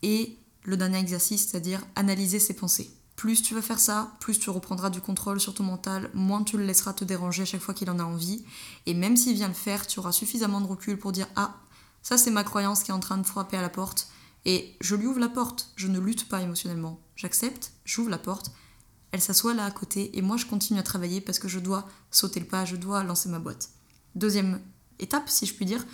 et 0.02 0.38
le 0.64 0.78
dernier 0.78 1.00
exercice, 1.00 1.48
c'est-à-dire 1.48 1.86
analyser 1.96 2.40
ses 2.40 2.56
pensées. 2.56 2.92
Plus 3.16 3.42
tu 3.42 3.54
vas 3.56 3.62
faire 3.62 3.80
ça, 3.80 4.12
plus 4.20 4.40
tu 4.40 4.50
reprendras 4.50 4.90
du 4.90 5.00
contrôle 5.00 5.40
sur 5.40 5.54
ton 5.54 5.64
mental, 5.64 6.10
moins 6.14 6.44
tu 6.44 6.58
le 6.58 6.66
laisseras 6.66 6.94
te 6.94 7.06
déranger 7.06 7.44
à 7.44 7.46
chaque 7.46 7.62
fois 7.62 7.74
qu'il 7.74 7.90
en 7.90 8.00
a 8.00 8.04
envie. 8.04 8.44
Et 8.86 8.94
même 8.94 9.16
s'il 9.16 9.36
vient 9.36 9.48
le 9.48 9.54
faire, 9.54 9.88
tu 9.88 10.00
auras 10.00 10.12
suffisamment 10.12 10.60
de 10.60 10.68
recul 10.68 10.98
pour 10.98 11.12
dire 11.12 11.28
Ah, 11.36 11.56
ça 12.02 12.18
c'est 12.18 12.32
ma 12.32 12.44
croyance 12.44 12.84
qui 12.84 12.92
est 12.92 12.94
en 12.94 13.00
train 13.00 13.18
de 13.18 13.26
frapper 13.26 13.58
à 13.58 13.62
la 13.62 13.70
porte. 13.70 14.10
Et 14.44 14.76
je 14.82 14.96
lui 14.96 15.08
ouvre 15.08 15.20
la 15.20 15.30
porte, 15.30 15.72
je 15.76 15.88
ne 15.88 16.00
lutte 16.00 16.30
pas 16.30 16.42
émotionnellement. 16.42 17.00
J'accepte, 17.16 17.72
j'ouvre 17.84 18.10
la 18.10 18.20
porte, 18.20 18.52
elle 19.16 19.22
s'assoit 19.22 19.54
là 19.54 19.64
à 19.64 19.72
côté 19.72 20.18
et 20.18 20.22
moi 20.22 20.36
je 20.36 20.46
continue 20.46 20.78
à 20.78 20.84
travailler 20.84 21.22
parce 21.22 21.40
que 21.40 21.48
je 21.48 21.60
dois 21.60 21.88
sauter 22.12 22.42
le 22.42 22.46
pas, 22.46 22.66
je 22.66 22.76
dois 22.76 23.02
lancer 23.02 23.30
ma 23.30 23.40
boîte. 23.40 23.70
Deuxième 24.14 24.60
étape, 25.00 25.30
si 25.30 25.46
je 25.46 25.54
puis 25.54 25.66
dire, 25.66 25.86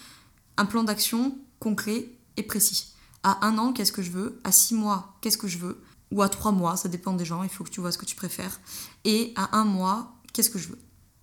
un 0.58 0.66
plan 0.66 0.84
d'action 0.84 1.38
concret 1.60 2.10
et 2.36 2.44
précis. 2.44 2.94
À 3.24 3.46
un 3.46 3.60
an, 3.60 3.74
qu'est-ce 3.74 3.92
que 3.92 4.02
je 4.02 4.10
veux? 4.10 4.40
À 4.44 4.52
six 4.52 4.74
mois, 4.74 5.16
qu'est-ce 5.22 5.38
que 5.38 5.48
je 5.48 5.60
veux? 5.60 5.80
Ou 6.12 6.22
à 6.22 6.30
trois 6.30 6.52
mois, 6.52 6.78
ça 6.78 6.90
dépend 6.90 7.14
des 7.14 7.26
gens, 7.26 7.44
il 7.44 7.50
faut 7.50 7.64
que 7.64 7.70
tu 7.70 7.82
vois 7.82 7.92
ce 7.92 7.98
que 7.98 8.06
tu 8.06 8.16
préfères. 8.16 8.60
Et 9.06 9.34
à 9.36 9.58
un 9.58 9.66
mois, 9.66 10.14
qu'est-ce 10.34 10.50
que 10.50 10.60
je 10.60 10.70
veux? 10.70 10.80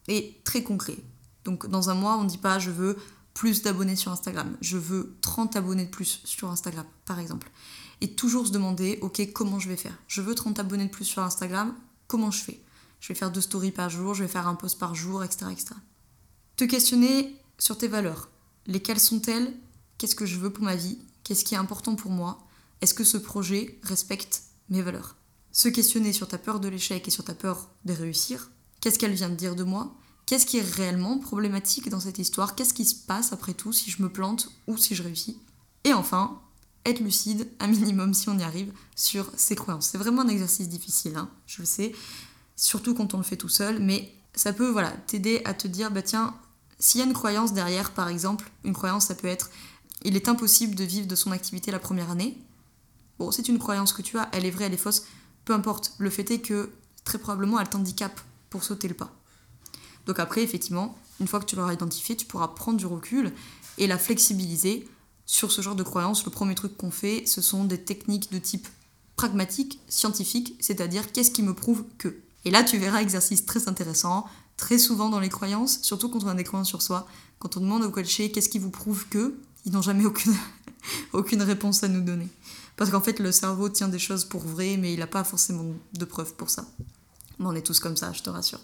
Et 0.09 0.41
très 0.45 0.63
concret. 0.63 0.97
Donc 1.45 1.67
dans 1.67 1.91
un 1.91 1.95
mois, 1.95 2.17
on 2.17 2.25
ne 2.25 2.29
dit 2.29 2.39
pas 2.39 2.59
je 2.59 2.71
veux 2.71 2.97
plus 3.35 3.63
d'abonnés 3.63 3.95
sur 3.95 4.11
Instagram, 4.11 4.57
je 4.61 4.77
veux 4.77 5.17
30 5.21 5.55
abonnés 5.55 5.85
de 5.85 5.91
plus 5.91 6.21
sur 6.25 6.51
Instagram, 6.51 6.85
par 7.05 7.21
exemple. 7.21 7.51
Et 8.01 8.15
toujours 8.15 8.47
se 8.47 8.53
demander, 8.53 8.99
ok, 9.01 9.33
comment 9.33 9.61
je 9.61 9.69
vais 9.69 9.77
faire? 9.77 9.97
Je 10.09 10.23
veux 10.23 10.35
30 10.35 10.59
abonnés 10.59 10.87
de 10.87 10.91
plus 10.91 11.05
sur 11.05 11.23
Instagram, 11.23 11.75
comment 12.09 12.31
je 12.31 12.43
fais? 12.43 12.61
Je 13.01 13.09
vais 13.09 13.15
faire 13.15 13.31
deux 13.31 13.41
stories 13.41 13.71
par 13.71 13.91
jour, 13.91 14.15
je 14.15 14.25
vais 14.25 14.29
faire 14.29 14.49
un 14.49 14.57
post 14.57 14.79
par 14.79 14.95
jour, 14.95 15.23
etc. 15.23 15.47
etc. 15.53 15.75
Te 16.57 16.65
questionner 16.65 17.37
sur 17.59 17.79
tes 17.79 17.87
valeurs. 17.87 18.29
Lesquelles 18.67 18.99
sont-elles? 18.99 19.55
Qu'est-ce 19.99 20.17
que 20.17 20.27
je 20.27 20.39
veux 20.39 20.53
pour 20.53 20.65
ma 20.65 20.75
vie? 20.75 20.99
Qu'est-ce 21.23 21.45
qui 21.45 21.55
est 21.55 21.59
important 21.59 21.95
pour 21.95 22.11
moi? 22.11 22.45
Est-ce 22.81 22.95
que 22.95 23.05
ce 23.05 23.19
projet 23.19 23.79
respecte 23.83 24.43
mes 24.71 24.83
valeurs. 24.83 25.17
Se 25.53 25.69
questionner 25.69 26.13
sur 26.13 26.29
ta 26.29 26.39
peur 26.39 26.61
de 26.61 26.69
l'échec 26.69 27.07
et 27.07 27.11
sur 27.11 27.25
ta 27.25 27.35
peur 27.35 27.69
de 27.85 27.93
réussir. 27.93 28.51
Qu'est-ce 28.81 28.99
qu'elle 28.99 29.15
vient 29.15 29.31
de 29.31 29.35
dire 29.35 29.57
de 29.57 29.65
moi? 29.65 29.97
Qu'est-ce 30.27 30.47
qui 30.47 30.59
est 30.59 30.77
réellement 30.77 31.19
problématique 31.19 31.89
dans 31.89 32.01
cette 32.01 32.19
histoire? 32.19 32.55
Qu'est-ce 32.55 32.75
qui 32.75 32.85
se 32.85 32.95
passe 32.95 33.33
après 33.33 33.55
tout 33.55 33.73
si 33.73 33.91
je 33.91 34.03
me 34.03 34.11
plante 34.11 34.51
ou 34.67 34.77
si 34.77 34.95
je 34.95 35.03
réussis? 35.03 35.41
Et 35.85 35.95
enfin, 35.95 36.41
être 36.85 37.01
lucide, 37.01 37.49
un 37.61 37.67
minimum 37.67 38.15
si 38.15 38.29
on 38.29 38.39
y 38.39 38.43
arrive, 38.43 38.73
sur 38.95 39.31
ses 39.37 39.57
croyances. 39.57 39.89
C'est 39.89 39.99
vraiment 39.99 40.23
un 40.23 40.29
exercice 40.29 40.69
difficile, 40.69 41.17
hein, 41.17 41.31
je 41.47 41.63
le 41.63 41.67
sais, 41.67 41.93
surtout 42.57 42.95
quand 42.95 43.15
on 43.15 43.19
le 43.19 43.23
fait 43.23 43.37
tout 43.37 43.49
seul, 43.49 43.81
mais 43.81 44.13
ça 44.35 44.53
peut 44.53 44.69
voilà, 44.69 44.91
t'aider 45.07 45.41
à 45.45 45.55
te 45.55 45.67
dire, 45.67 45.91
bah 45.91 46.03
tiens, 46.03 46.35
s'il 46.79 47.01
y 47.01 47.03
a 47.03 47.07
une 47.07 47.13
croyance 47.13 47.53
derrière, 47.53 47.93
par 47.93 48.09
exemple, 48.09 48.51
une 48.65 48.73
croyance, 48.73 49.07
ça 49.07 49.15
peut 49.15 49.29
être, 49.29 49.51
il 50.05 50.17
est 50.17 50.29
impossible 50.29 50.75
de 50.75 50.85
vivre 50.85 51.07
de 51.07 51.17
son 51.17 51.33
activité 51.33 51.71
la 51.71 51.79
première 51.79 52.11
année, 52.11 52.39
Bon, 53.19 53.31
c'est 53.31 53.49
une 53.49 53.59
croyance 53.59 53.93
que 53.93 54.03
tu 54.03 54.19
as, 54.19 54.29
elle 54.33 54.45
est 54.45 54.51
vraie, 54.51 54.65
elle 54.65 54.75
est 54.75 54.79
fausse, 54.79 55.05
peu 55.45 55.53
importe. 55.53 55.95
Le 55.99 56.11
fait 56.11 56.31
est 56.31 56.41
que 56.41 56.71
très 57.05 57.19
probablement 57.19 57.59
elle 57.59 57.69
t'handicape 57.69 58.21
pour 58.51 58.63
sauter 58.63 58.89
le 58.89 58.95
pas. 58.95 59.13
Donc 60.07 60.19
après, 60.19 60.43
effectivement, 60.43 60.97
une 61.21 61.27
fois 61.27 61.41
que 61.41 61.45
tu 61.45 61.57
l'auras 61.57 61.73
identifié, 61.73 62.17
tu 62.17 62.27
pourras 62.27 62.49
prendre 62.49 62.79
du 62.79 62.87
recul 62.87 63.33
et 63.77 63.87
la 63.87 63.99
flexibiliser 63.99 64.89
sur 65.27 65.53
ce 65.53 65.63
genre 65.63 65.75
de 65.75 65.83
croyance. 65.83 66.25
Le 66.25 66.31
premier 66.31 66.55
truc 66.55 66.77
qu'on 66.77 66.91
fait, 66.91 67.25
ce 67.27 67.41
sont 67.41 67.65
des 67.65 67.79
techniques 67.79 68.33
de 68.33 68.39
type 68.39 68.67
pragmatique, 69.17 69.81
scientifique, 69.89 70.57
c'est-à-dire 70.61 71.13
qu'est-ce 71.13 71.31
qui 71.31 71.43
me 71.43 71.55
prouve 71.55 71.85
que. 71.99 72.17
Et 72.45 72.51
là, 72.51 72.63
tu 72.63 72.79
verras 72.79 73.03
exercice 73.03 73.45
très 73.45 73.69
intéressant, 73.69 74.25
très 74.57 74.79
souvent 74.79 75.11
dans 75.11 75.21
les 75.21 75.29
croyances, 75.29 75.81
surtout 75.83 76.09
quand 76.09 76.25
on 76.25 76.29
a 76.29 76.35
des 76.35 76.45
croyances 76.45 76.69
sur 76.69 76.83
soi. 76.83 77.07
Quand 77.39 77.57
on 77.57 77.61
demande 77.61 77.83
au 77.83 77.91
coaché 77.91 78.31
qu'est-ce 78.31 78.49
qui 78.49 78.59
vous 78.59 78.71
prouve 78.71 79.07
que, 79.09 79.35
ils 79.67 79.73
n'ont 79.73 79.83
jamais 79.83 80.07
aucune, 80.07 80.35
aucune 81.13 81.43
réponse 81.43 81.83
à 81.85 81.89
nous 81.89 82.01
donner. 82.01 82.29
Parce 82.79 82.91
qu'en 82.91 83.01
fait, 83.01 83.19
le 83.19 83.33
cerveau 83.33 83.69
tient 83.69 83.89
des 83.89 83.99
choses 83.99 84.25
pour 84.25 84.41
vrai, 84.41 84.77
mais 84.79 84.95
il 84.95 85.01
n'a 85.01 85.09
pas 85.09 85.25
forcément 85.25 85.65
de 85.93 86.05
preuves 86.05 86.35
pour 86.35 86.49
ça. 86.49 86.65
on 87.41 87.55
est 87.55 87.63
tous 87.63 87.81
comme 87.81 87.97
ça, 87.97 88.13
je 88.13 88.23
te 88.23 88.31
rassure. 88.31 88.61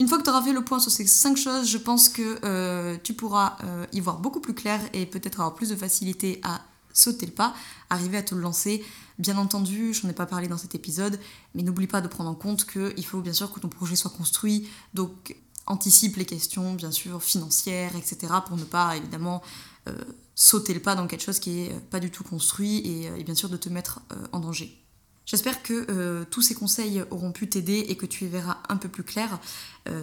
Une 0.00 0.08
fois 0.08 0.18
que 0.18 0.24
tu 0.24 0.30
auras 0.30 0.42
fait 0.42 0.54
le 0.54 0.64
point 0.64 0.80
sur 0.80 0.90
ces 0.90 1.06
cinq 1.06 1.36
choses, 1.36 1.68
je 1.68 1.78
pense 1.78 2.08
que 2.08 2.38
euh, 2.42 2.96
tu 3.04 3.12
pourras 3.12 3.58
euh, 3.62 3.86
y 3.92 4.00
voir 4.00 4.18
beaucoup 4.18 4.40
plus 4.40 4.54
clair 4.54 4.80
et 4.94 5.04
peut-être 5.04 5.40
avoir 5.40 5.54
plus 5.54 5.68
de 5.68 5.76
facilité 5.76 6.40
à 6.42 6.62
sauter 6.94 7.26
le 7.26 7.32
pas, 7.32 7.54
arriver 7.90 8.16
à 8.16 8.22
te 8.22 8.34
lancer. 8.34 8.82
Bien 9.18 9.36
entendu, 9.36 9.92
je 9.92 10.04
n'en 10.04 10.10
ai 10.10 10.14
pas 10.14 10.26
parlé 10.26 10.48
dans 10.48 10.56
cet 10.56 10.74
épisode, 10.74 11.20
mais 11.54 11.62
n'oublie 11.62 11.86
pas 11.86 12.00
de 12.00 12.08
prendre 12.08 12.30
en 12.30 12.34
compte 12.34 12.64
qu'il 12.64 13.04
faut 13.04 13.20
bien 13.20 13.34
sûr 13.34 13.52
que 13.52 13.60
ton 13.60 13.68
projet 13.68 13.94
soit 13.94 14.10
construit, 14.10 14.68
donc 14.94 15.36
anticipe 15.66 16.16
les 16.16 16.24
questions, 16.24 16.72
bien 16.72 16.90
sûr, 16.90 17.22
financières, 17.22 17.94
etc., 17.94 18.32
pour 18.46 18.56
ne 18.56 18.64
pas 18.64 18.96
évidemment 18.96 19.42
euh, 19.88 19.94
sauter 20.34 20.74
le 20.74 20.80
pas 20.80 20.94
dans 20.94 21.06
quelque 21.06 21.22
chose 21.22 21.38
qui 21.38 21.60
est 21.60 21.72
euh, 21.72 21.80
pas 21.90 22.00
du 22.00 22.10
tout 22.10 22.24
construit 22.24 22.78
et, 22.78 23.08
euh, 23.08 23.22
bien 23.22 23.34
sûr 23.34 23.48
de 23.48 23.56
te 23.56 23.68
mettre 23.68 24.00
en 24.32 24.40
danger. 24.40 24.80
J'espère 25.26 25.62
que 25.62 26.24
tous 26.24 26.42
ces 26.42 26.54
conseils 26.54 27.02
auront 27.10 27.32
pu 27.32 27.48
t'aider 27.48 27.86
et 27.88 27.96
que 27.96 28.04
tu 28.04 28.26
y 28.26 28.28
verras 28.28 28.58
un 28.68 28.76
peu 28.76 28.90
plus 28.90 29.04
clair. 29.04 29.40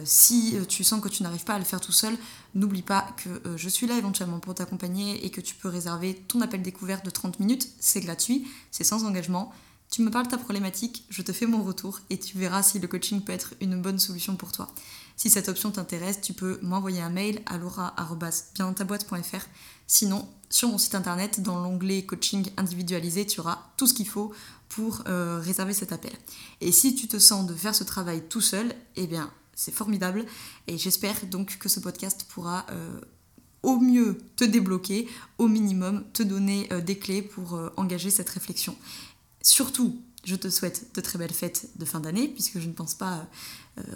si 0.04 0.56
tu 0.68 0.82
sens 0.82 1.00
que 1.00 1.08
tu 1.08 1.22
n'arrives 1.22 1.44
pas 1.44 1.54
à 1.54 1.58
le 1.60 1.64
faire 1.64 1.80
tout 1.80 1.92
seul, 1.92 2.16
n'oublie 2.56 2.82
pas 2.82 3.06
que 3.22 3.56
je 3.56 3.68
suis 3.68 3.86
là 3.86 3.96
éventuellement 3.96 4.40
pour 4.40 4.56
t'accompagner 4.56 5.24
et 5.24 5.30
que 5.30 5.40
tu 5.40 5.54
peux 5.54 5.68
réserver 5.68 6.16
ton 6.26 6.40
appel 6.40 6.60
découverte 6.60 7.04
de 7.04 7.10
30 7.10 7.38
minutes. 7.38 7.68
C'est 7.78 8.00
gratuit, 8.00 8.48
c'est 8.72 8.82
sans 8.82 9.04
engagement. 9.04 9.52
Tu 9.92 10.00
me 10.00 10.10
parles 10.10 10.24
de 10.24 10.30
ta 10.30 10.38
problématique, 10.38 11.04
je 11.10 11.20
te 11.20 11.32
fais 11.32 11.44
mon 11.44 11.62
retour 11.62 12.00
et 12.08 12.18
tu 12.18 12.38
verras 12.38 12.62
si 12.62 12.78
le 12.78 12.88
coaching 12.88 13.20
peut 13.20 13.34
être 13.34 13.52
une 13.60 13.78
bonne 13.78 13.98
solution 13.98 14.36
pour 14.36 14.50
toi. 14.50 14.72
Si 15.16 15.28
cette 15.28 15.50
option 15.50 15.70
t'intéresse, 15.70 16.22
tu 16.22 16.32
peux 16.32 16.58
m'envoyer 16.62 17.02
un 17.02 17.10
mail 17.10 17.42
à 17.44 17.58
laura.biendantaboîte.fr. 17.58 19.46
Sinon, 19.86 20.26
sur 20.48 20.70
mon 20.70 20.78
site 20.78 20.94
internet, 20.94 21.42
dans 21.42 21.60
l'onglet 21.60 22.06
coaching 22.06 22.48
individualisé, 22.56 23.26
tu 23.26 23.40
auras 23.40 23.58
tout 23.76 23.86
ce 23.86 23.92
qu'il 23.92 24.08
faut 24.08 24.32
pour 24.70 25.02
euh, 25.08 25.38
réserver 25.40 25.74
cet 25.74 25.92
appel. 25.92 26.14
Et 26.62 26.72
si 26.72 26.94
tu 26.94 27.06
te 27.06 27.18
sens 27.18 27.46
de 27.46 27.52
faire 27.52 27.74
ce 27.74 27.84
travail 27.84 28.22
tout 28.30 28.40
seul, 28.40 28.74
eh 28.96 29.06
bien, 29.06 29.30
c'est 29.54 29.74
formidable. 29.74 30.24
Et 30.68 30.78
j'espère 30.78 31.26
donc 31.26 31.58
que 31.58 31.68
ce 31.68 31.80
podcast 31.80 32.24
pourra 32.30 32.64
au 33.62 33.78
mieux 33.78 34.16
te 34.36 34.44
débloquer, 34.44 35.06
au 35.36 35.48
minimum 35.48 36.02
te 36.14 36.22
donner 36.22 36.66
des 36.84 36.98
clés 36.98 37.20
pour 37.20 37.60
engager 37.76 38.08
cette 38.08 38.30
réflexion. 38.30 38.74
Surtout, 39.42 40.00
je 40.24 40.36
te 40.36 40.48
souhaite 40.48 40.94
de 40.94 41.00
très 41.00 41.18
belles 41.18 41.32
fêtes 41.32 41.70
de 41.76 41.84
fin 41.84 42.00
d'année, 42.00 42.28
puisque 42.28 42.58
je 42.58 42.68
ne 42.68 42.72
pense 42.72 42.94
pas 42.94 43.26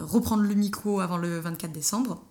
reprendre 0.01 0.43
le 0.43 0.55
micro 0.55 1.01
avant 1.01 1.19
le 1.19 1.39
24 1.39 1.73
décembre. 1.73 2.25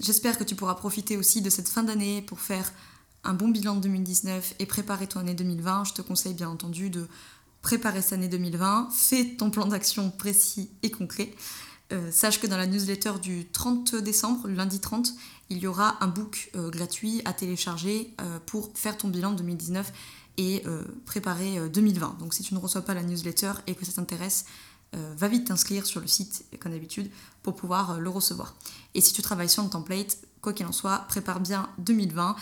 J'espère 0.00 0.38
que 0.38 0.44
tu 0.44 0.54
pourras 0.54 0.74
profiter 0.74 1.16
aussi 1.16 1.40
de 1.40 1.50
cette 1.50 1.68
fin 1.68 1.82
d'année 1.82 2.22
pour 2.22 2.40
faire 2.40 2.72
un 3.22 3.34
bon 3.34 3.48
bilan 3.48 3.76
de 3.76 3.80
2019 3.80 4.54
et 4.58 4.66
préparer 4.66 5.06
ton 5.06 5.20
année 5.20 5.34
2020. 5.34 5.84
Je 5.84 5.92
te 5.94 6.02
conseille 6.02 6.34
bien 6.34 6.48
entendu 6.48 6.90
de 6.90 7.06
préparer 7.62 8.02
cette 8.02 8.14
année 8.14 8.28
2020. 8.28 8.90
Fais 8.92 9.36
ton 9.38 9.50
plan 9.50 9.66
d'action 9.66 10.10
précis 10.10 10.70
et 10.82 10.90
concret. 10.90 11.32
Euh, 11.92 12.10
sache 12.10 12.40
que 12.40 12.46
dans 12.46 12.56
la 12.56 12.66
newsletter 12.66 13.12
du 13.22 13.46
30 13.46 13.96
décembre, 13.96 14.48
lundi 14.48 14.80
30, 14.80 15.12
il 15.50 15.58
y 15.58 15.66
aura 15.66 16.02
un 16.02 16.08
book 16.08 16.50
euh, 16.56 16.70
gratuit 16.70 17.22
à 17.24 17.32
télécharger 17.32 18.14
euh, 18.20 18.38
pour 18.46 18.70
faire 18.74 18.96
ton 18.96 19.08
bilan 19.08 19.32
de 19.32 19.38
2019 19.38 19.92
et 20.36 20.64
préparer 21.04 21.68
2020. 21.68 22.16
Donc 22.18 22.34
si 22.34 22.42
tu 22.42 22.54
ne 22.54 22.58
reçois 22.58 22.82
pas 22.82 22.94
la 22.94 23.02
newsletter 23.02 23.52
et 23.66 23.74
que 23.74 23.84
ça 23.84 23.92
t'intéresse, 23.92 24.46
va 24.92 25.28
vite 25.28 25.46
t'inscrire 25.46 25.86
sur 25.86 26.00
le 26.00 26.06
site, 26.06 26.44
comme 26.60 26.72
d'habitude, 26.72 27.10
pour 27.42 27.54
pouvoir 27.54 28.00
le 28.00 28.10
recevoir. 28.10 28.54
Et 28.94 29.00
si 29.00 29.12
tu 29.12 29.22
travailles 29.22 29.48
sur 29.48 29.62
le 29.62 29.68
template, 29.68 30.18
quoi 30.40 30.52
qu'il 30.52 30.66
en 30.66 30.72
soit, 30.72 31.06
prépare 31.08 31.40
bien 31.40 31.68
2020 31.78 32.36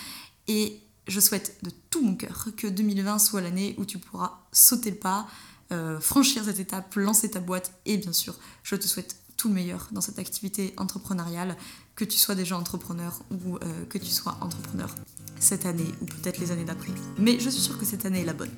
et 0.48 0.80
je 1.06 1.20
souhaite 1.20 1.58
de 1.62 1.70
tout 1.90 2.02
mon 2.02 2.14
cœur 2.14 2.48
que 2.56 2.66
2020 2.66 3.18
soit 3.18 3.40
l'année 3.40 3.74
où 3.78 3.84
tu 3.84 3.98
pourras 3.98 4.40
sauter 4.52 4.90
le 4.90 4.96
pas, 4.96 5.26
euh, 5.72 6.00
franchir 6.00 6.44
cette 6.44 6.60
étape, 6.60 6.94
lancer 6.96 7.30
ta 7.30 7.40
boîte 7.40 7.72
et 7.86 7.96
bien 7.96 8.12
sûr, 8.12 8.34
je 8.62 8.76
te 8.76 8.86
souhaite 8.86 9.16
tout 9.36 9.48
le 9.48 9.54
meilleur 9.54 9.88
dans 9.92 10.00
cette 10.00 10.18
activité 10.18 10.74
entrepreneuriale, 10.76 11.56
que 11.96 12.04
tu 12.04 12.18
sois 12.18 12.34
déjà 12.34 12.56
entrepreneur 12.56 13.18
ou 13.30 13.56
euh, 13.56 13.84
que 13.86 13.98
tu 13.98 14.10
sois 14.10 14.36
entrepreneur 14.40 14.94
cette 15.42 15.66
année 15.66 15.92
ou 16.00 16.06
peut-être 16.06 16.38
les 16.38 16.52
années 16.52 16.64
d'après. 16.64 16.92
Mais 17.18 17.38
je 17.40 17.50
suis 17.50 17.60
sûre 17.60 17.78
que 17.78 17.84
cette 17.84 18.06
année 18.06 18.22
est 18.22 18.24
la 18.24 18.32
bonne. 18.32 18.50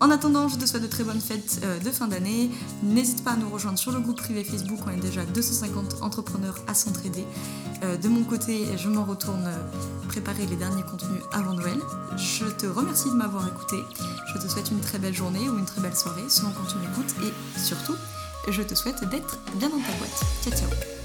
En 0.00 0.10
attendant, 0.10 0.48
je 0.48 0.56
te 0.56 0.64
souhaite 0.64 0.82
de 0.82 0.88
très 0.88 1.04
bonnes 1.04 1.20
fêtes 1.20 1.60
euh, 1.62 1.78
de 1.78 1.90
fin 1.90 2.08
d'année. 2.08 2.50
N'hésite 2.82 3.22
pas 3.22 3.32
à 3.32 3.36
nous 3.36 3.50
rejoindre 3.50 3.78
sur 3.78 3.92
le 3.92 4.00
groupe 4.00 4.16
privé 4.16 4.42
Facebook, 4.44 4.78
on 4.86 4.90
est 4.90 5.00
déjà 5.00 5.26
250 5.26 6.02
entrepreneurs 6.02 6.56
à 6.66 6.72
s'entraider. 6.72 7.26
Euh, 7.84 7.98
de 7.98 8.08
mon 8.08 8.24
côté, 8.24 8.66
je 8.78 8.88
m'en 8.88 9.04
retourne 9.04 9.44
euh, 9.46 10.08
préparer 10.08 10.46
les 10.46 10.56
derniers 10.56 10.82
contenus 10.82 11.20
avant 11.32 11.52
Noël. 11.52 11.78
Je 12.16 12.46
te 12.46 12.66
remercie 12.66 13.10
de 13.10 13.14
m'avoir 13.14 13.46
écouté. 13.46 13.76
Je 14.32 14.38
te 14.38 14.48
souhaite 14.48 14.70
une 14.70 14.80
très 14.80 14.98
belle 14.98 15.14
journée 15.14 15.50
ou 15.50 15.58
une 15.58 15.66
très 15.66 15.82
belle 15.82 15.96
soirée 15.96 16.24
selon 16.28 16.50
quand 16.52 16.64
tu 16.64 16.78
m'écoutes. 16.78 17.14
Et 17.22 17.60
surtout, 17.60 17.94
je 18.48 18.62
te 18.62 18.74
souhaite 18.74 19.04
d'être 19.10 19.38
bien 19.56 19.68
dans 19.68 19.80
ta 19.80 19.92
boîte. 19.98 20.24
Ciao 20.42 20.52
ciao 20.56 20.99